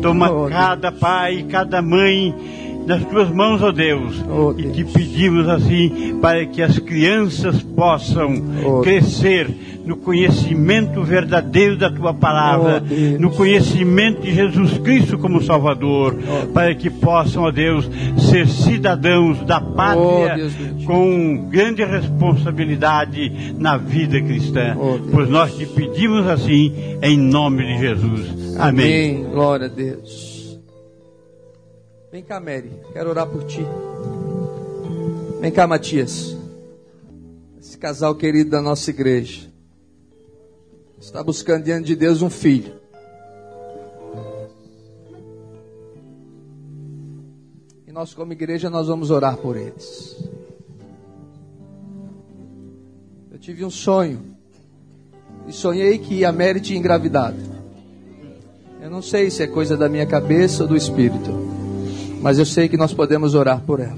[0.00, 2.34] Toma Oh, cada pai, cada mãe
[2.86, 4.76] nas tuas mãos, ó Deus, Oh, e Deus.
[4.76, 8.34] te pedimos assim para que as crianças possam
[8.64, 9.48] Oh, crescer
[9.84, 13.20] no conhecimento verdadeiro da tua palavra, Oh, Deus.
[13.20, 19.40] no conhecimento de Jesus Cristo como Salvador, Oh, para que possam, ó Deus, ser cidadãos
[19.44, 20.84] da pátria Oh, Deus bendito.
[20.86, 24.74] com grande responsabilidade na vida cristã.
[24.76, 25.00] Deus.
[25.12, 26.72] pois nós te pedimos assim,
[27.02, 28.56] em nome de Jesus.
[28.58, 29.16] Amém.
[29.18, 29.24] Amém.
[29.32, 30.35] Glória a Deus.
[32.16, 32.72] Vem cá, Mary.
[32.94, 33.60] Quero orar por ti.
[35.38, 36.34] Vem cá, Matias.
[37.60, 39.52] Esse casal querido da nossa igreja
[40.98, 42.72] está buscando diante de Deus um filho.
[47.86, 50.16] E nós, como igreja, nós vamos orar por eles.
[53.30, 54.22] Eu tive um sonho.
[55.46, 57.36] E sonhei que a Mary tinha engravidado.
[58.80, 61.55] Eu não sei se é coisa da minha cabeça ou do Espírito,
[62.26, 63.94] mas eu sei que nós podemos orar por ela.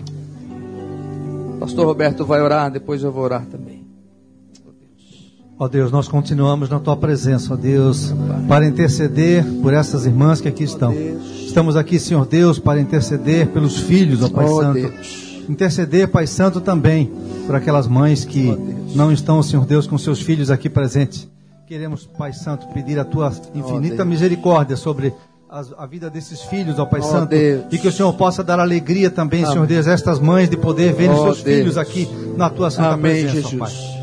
[1.59, 3.87] Pastor Roberto vai orar, depois eu vou orar também.
[5.59, 8.13] Ó Deus, nós continuamos na tua presença, ó Deus,
[8.47, 10.93] para interceder por essas irmãs que aqui estão.
[10.93, 14.75] Estamos aqui, Senhor Deus, para interceder pelos filhos, ó Pai Oh, Santo.
[14.75, 15.45] Deus.
[15.49, 17.11] Interceder, Pai Santo, também
[17.47, 21.27] por aquelas mães que Oh, não estão, Senhor Deus, com seus filhos aqui presentes.
[21.67, 25.15] Queremos, Pai Santo, pedir a tua infinita misericórdia sobre
[25.51, 27.65] a vida desses filhos, ó Pai Ó Santo, Deus.
[27.73, 29.53] e que o Senhor possa dar alegria também, Amém.
[29.53, 31.57] Senhor Deus, a estas mães de poder ver os Ó seus Deus.
[31.59, 33.71] filhos aqui na tua santa Amém, presença, ó Pai.
[33.71, 33.99] Jesus.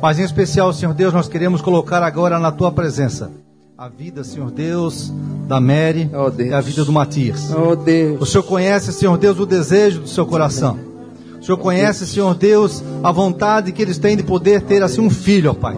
[0.00, 3.30] Mas em especial, Senhor Deus, nós queremos colocar agora na tua presença
[3.76, 5.12] a vida, Senhor Deus,
[5.48, 6.50] da Mary Ó Deus.
[6.50, 7.50] e a vida do Matias.
[7.52, 8.30] Oh O Deus.
[8.30, 10.78] Senhor conhece, Senhor Deus, o desejo do seu coração.
[11.44, 15.10] O Senhor conhece, Senhor Deus, a vontade que eles têm de poder ter assim um
[15.10, 15.76] filho, ó Pai.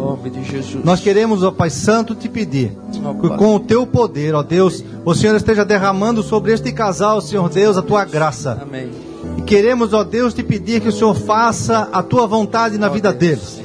[0.85, 5.12] Nós queremos, ó Pai Santo, te pedir que com o teu poder, ó Deus, o
[5.12, 8.61] Senhor esteja derramando sobre este casal, Senhor Deus, a tua graça.
[8.62, 8.93] Amém.
[9.39, 13.12] E queremos, ó Deus, te pedir que o Senhor faça a tua vontade na vida
[13.12, 13.61] deles.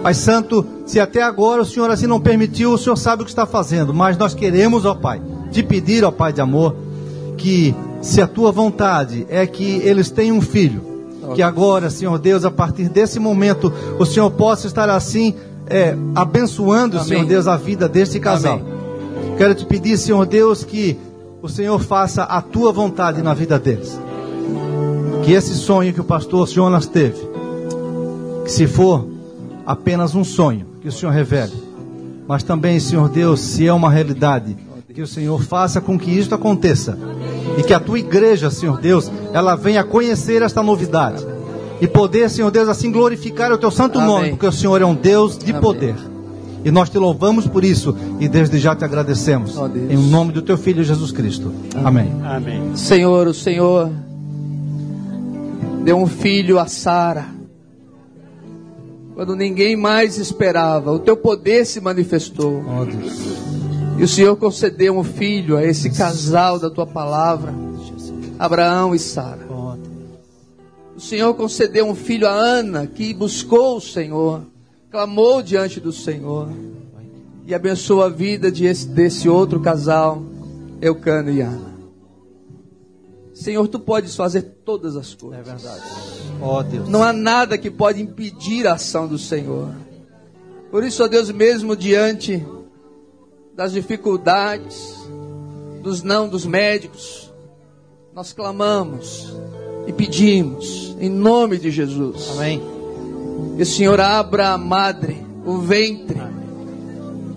[0.00, 3.32] Pai Santo, se até agora o Senhor assim não permitiu, o Senhor sabe o que
[3.32, 5.20] está fazendo, mas nós queremos, ó Pai,
[5.50, 6.76] te pedir, ó Pai de amor,
[7.36, 10.91] que se a tua vontade é que eles tenham um filho,
[11.34, 15.34] que agora, Senhor Deus, a partir desse momento, o Senhor possa estar assim,
[15.66, 17.08] é, abençoando, Amém.
[17.08, 18.54] Senhor Deus, a vida deste casal.
[18.54, 19.36] Amém.
[19.38, 20.98] Quero te pedir, Senhor Deus, que
[21.40, 23.98] o Senhor faça a tua vontade na vida deles.
[25.24, 27.18] Que esse sonho que o pastor Jonas teve,
[28.44, 29.06] que se for
[29.66, 31.52] apenas um sonho, que o Senhor revele.
[32.26, 34.56] Mas também, Senhor Deus, se é uma realidade,
[34.92, 36.98] que o Senhor faça com que isto aconteça.
[37.56, 41.24] E que a tua igreja, Senhor Deus, ela venha conhecer esta novidade.
[41.80, 44.08] E poder, Senhor Deus, assim glorificar o teu santo Amém.
[44.08, 45.62] nome, porque o Senhor é um Deus de Amém.
[45.62, 45.94] poder.
[46.64, 49.54] E nós te louvamos por isso e desde já te agradecemos.
[49.54, 49.90] Deus.
[49.90, 51.52] Em nome do teu filho Jesus Cristo.
[51.82, 52.12] Amém.
[52.22, 52.76] Amém.
[52.76, 53.90] Senhor, o Senhor
[55.82, 57.26] deu um filho a Sara.
[59.14, 62.62] Quando ninguém mais esperava, o teu poder se manifestou.
[62.66, 63.61] Ó Deus.
[63.98, 67.54] E o Senhor concedeu um filho a esse casal da tua palavra,
[68.38, 69.46] Abraão e Sara.
[70.96, 74.42] O Senhor concedeu um filho a Ana, que buscou o Senhor,
[74.90, 76.48] clamou diante do Senhor
[77.46, 80.22] e abençoou a vida de esse- desse outro casal,
[80.80, 81.72] Eucano e Ana.
[83.34, 85.40] Senhor, tu podes fazer todas as coisas.
[85.40, 85.82] É verdade.
[86.40, 86.88] Ó Deus.
[86.88, 89.70] Não há nada que pode impedir a ação do Senhor.
[90.70, 92.44] Por isso, ó Deus, mesmo diante
[93.54, 94.96] das dificuldades,
[95.82, 97.32] dos não dos médicos,
[98.14, 99.34] nós clamamos
[99.86, 102.30] e pedimos em nome de Jesus.
[102.36, 102.62] Amém.
[103.56, 106.20] Que o Senhor abra a madre, o ventre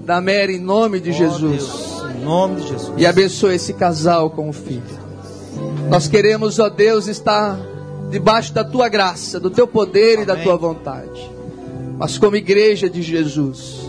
[0.06, 2.94] da Mary em nome de Ó Jesus Deus, Em nome de Jesus.
[2.98, 4.84] e abençoe esse casal com o filho.
[5.90, 7.58] Nós queremos, ó Deus, estar
[8.12, 10.44] debaixo da tua graça, do teu poder e da Amém.
[10.44, 11.32] tua vontade.
[11.98, 13.80] Mas como igreja de Jesus,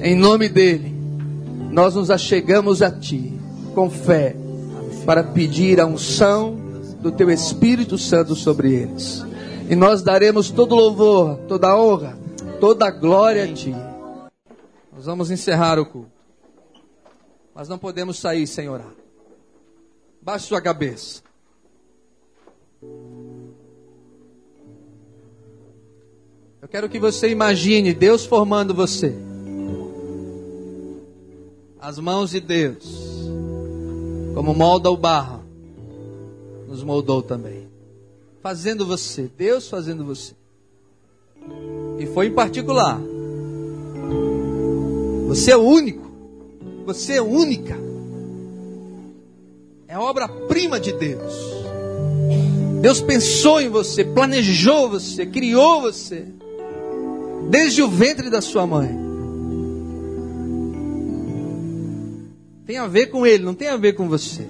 [0.00, 0.91] em nome dele,
[1.72, 3.32] nós nos achegamos a ti
[3.74, 4.36] com fé
[5.06, 6.54] para pedir a unção
[7.00, 9.24] do teu Espírito Santo sobre eles.
[9.70, 12.18] E nós daremos todo louvor, toda honra,
[12.60, 13.74] toda glória a ti.
[14.94, 16.12] Nós vamos encerrar o culto.
[17.54, 18.92] Mas não podemos sair sem orar.
[20.20, 21.22] Baixe sua cabeça.
[26.60, 29.31] Eu quero que você imagine Deus formando você.
[31.82, 32.84] As mãos de Deus,
[34.36, 35.42] como molda o barro,
[36.68, 37.66] nos moldou também.
[38.40, 40.32] Fazendo você, Deus fazendo você.
[41.98, 43.00] E foi em particular.
[45.26, 46.08] Você é único.
[46.86, 47.76] Você é única.
[49.88, 51.34] É obra-prima de Deus.
[52.80, 56.26] Deus pensou em você, planejou você, criou você.
[57.50, 59.11] Desde o ventre da sua mãe.
[62.66, 64.46] Tem a ver com Ele, não tem a ver com você.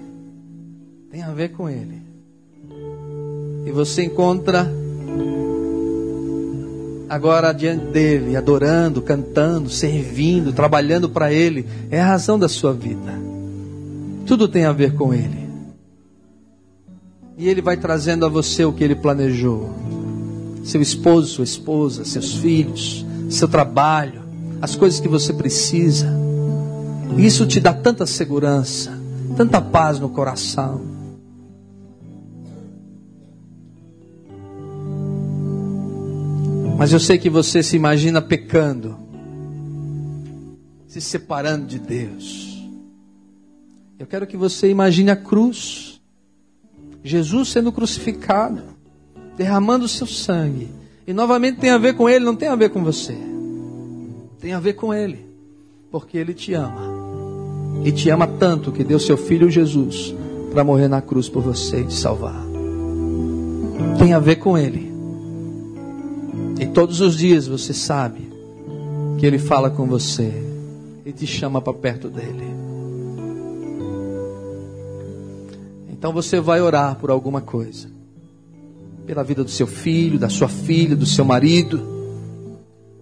[1.11, 2.03] Tem a ver com Ele.
[3.67, 4.71] E você encontra
[7.13, 13.21] agora diante dele, adorando, cantando, servindo, trabalhando para ele, é a razão da sua vida.
[14.25, 15.47] Tudo tem a ver com ele.
[17.37, 19.71] E ele vai trazendo a você o que ele planejou:
[20.65, 24.23] seu esposo, sua esposa, seus filhos, seu trabalho,
[24.63, 26.22] as coisas que você precisa.
[27.19, 28.99] Isso te dá tanta segurança,
[29.37, 30.93] tanta paz no coração.
[36.77, 38.97] Mas eu sei que você se imagina pecando,
[40.89, 42.61] se separando de Deus.
[43.99, 46.01] Eu quero que você imagine a cruz,
[47.05, 48.63] Jesus sendo crucificado,
[49.37, 50.71] derramando o seu sangue.
[51.07, 53.17] E novamente tem a ver com Ele, não tem a ver com você.
[54.41, 55.25] Tem a ver com Ele,
[55.89, 56.91] porque Ele te ama.
[57.85, 60.14] E te ama tanto que deu seu filho Jesus
[60.53, 62.45] para morrer na cruz por você e te salvar.
[63.99, 64.93] Tem a ver com Ele.
[66.61, 68.30] E todos os dias você sabe
[69.18, 70.33] que Ele fala com você
[71.05, 72.53] e te chama para perto dele.
[75.91, 77.89] Então você vai orar por alguma coisa.
[79.07, 81.80] Pela vida do seu filho, da sua filha, do seu marido.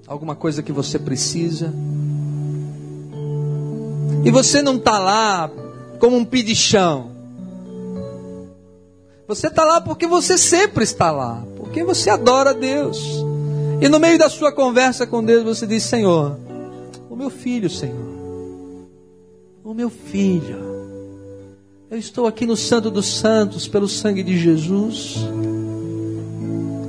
[0.07, 1.73] Alguma coisa que você precisa.
[4.25, 5.51] E você não está lá
[5.99, 7.11] como um pedichão.
[9.27, 11.45] Você está lá porque você sempre está lá.
[11.57, 13.25] Porque você adora Deus.
[13.81, 16.37] E no meio da sua conversa com Deus, você diz: Senhor,
[17.09, 18.11] o meu filho, Senhor.
[19.65, 20.71] O meu filho.
[21.91, 25.17] Eu estou aqui no Santo dos Santos pelo sangue de Jesus.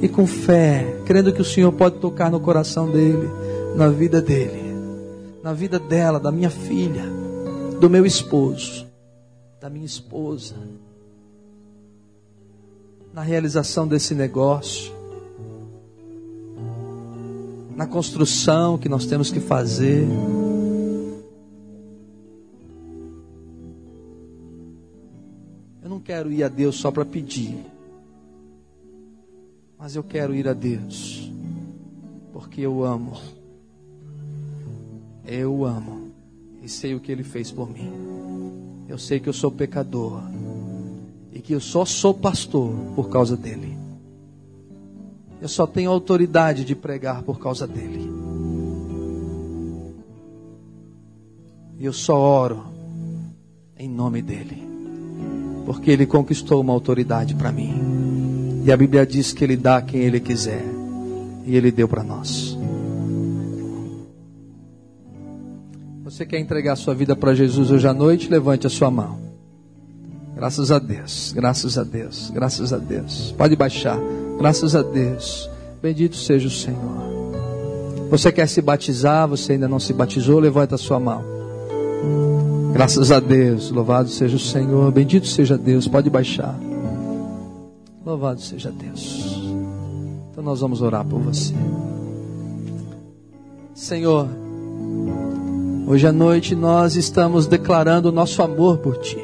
[0.02, 3.30] E com fé, crendo que o Senhor pode tocar no coração dele,
[3.76, 4.71] na vida dele,
[5.44, 7.04] na vida dela, da minha filha,
[7.80, 8.88] do meu esposo,
[9.60, 10.56] da minha esposa,
[13.14, 14.94] na realização desse negócio,
[17.76, 20.08] na construção que nós temos que fazer.
[26.12, 27.58] quero ir a Deus só para pedir,
[29.80, 31.32] mas eu quero ir a Deus
[32.34, 33.14] porque eu amo.
[35.26, 36.10] Eu amo
[36.62, 37.92] e sei o que Ele fez por mim.
[38.88, 40.22] Eu sei que eu sou pecador
[41.34, 43.78] e que eu só sou pastor por causa dele.
[45.42, 48.10] Eu só tenho autoridade de pregar por causa dele.
[51.80, 52.64] E eu só oro
[53.78, 54.72] em nome dele
[55.66, 58.62] porque ele conquistou uma autoridade para mim.
[58.66, 60.64] E a Bíblia diz que ele dá a quem ele quiser,
[61.46, 62.51] e ele deu para nós.
[66.22, 68.30] Você quer entregar sua vida para Jesus hoje à noite?
[68.30, 69.18] Levante a sua mão.
[70.36, 73.34] Graças a Deus, graças a Deus, graças a Deus.
[73.36, 73.98] Pode baixar.
[74.38, 75.50] Graças a Deus.
[75.82, 78.08] Bendito seja o Senhor.
[78.12, 79.28] Você quer se batizar?
[79.30, 80.40] Você ainda não se batizou?
[80.40, 81.24] Levante a sua mão.
[82.72, 86.56] Graças a Deus, louvado seja o Senhor, bendito seja Deus, pode baixar.
[88.06, 89.42] Louvado seja Deus.
[90.30, 91.56] Então nós vamos orar por você.
[93.74, 94.28] Senhor,
[95.92, 99.22] hoje à noite nós estamos declarando o nosso amor por Ti.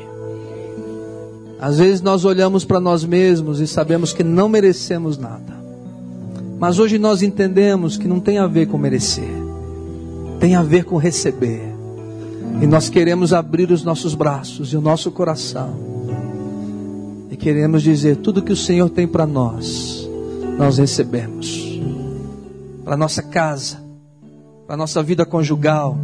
[1.61, 5.57] Às vezes nós olhamos para nós mesmos e sabemos que não merecemos nada.
[6.59, 9.31] Mas hoje nós entendemos que não tem a ver com merecer,
[10.41, 11.73] tem a ver com receber.
[12.61, 15.73] E nós queremos abrir os nossos braços e o nosso coração.
[17.31, 20.05] E queremos dizer: tudo que o Senhor tem para nós,
[20.57, 21.79] nós recebemos.
[22.83, 23.77] Para nossa casa,
[24.67, 25.97] para nossa vida conjugal,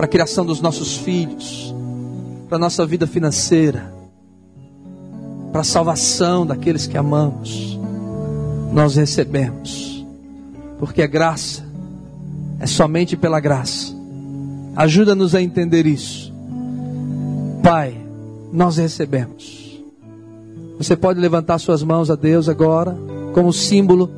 [0.00, 1.74] para a criação dos nossos filhos,
[2.48, 3.92] para nossa vida financeira,
[5.52, 7.78] para a salvação daqueles que amamos.
[8.72, 10.02] Nós recebemos.
[10.78, 11.62] Porque a graça
[12.58, 13.94] é somente pela graça
[14.74, 16.32] Ajuda-nos a entender isso.
[17.62, 17.94] Pai,
[18.50, 19.84] nós recebemos.
[20.78, 22.96] Você pode levantar suas mãos a Deus agora,
[23.34, 24.10] como símbolo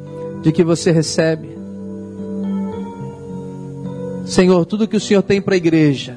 [0.42, 1.51] de que você recebe.
[4.32, 6.16] Senhor, tudo que o Senhor tem para a igreja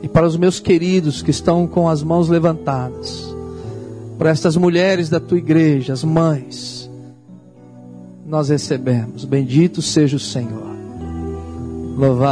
[0.00, 3.34] e para os meus queridos que estão com as mãos levantadas,
[4.16, 6.88] para estas mulheres da tua igreja, as mães,
[8.24, 9.24] nós recebemos.
[9.24, 10.72] Bendito seja o Senhor.
[11.96, 12.22] Louvado.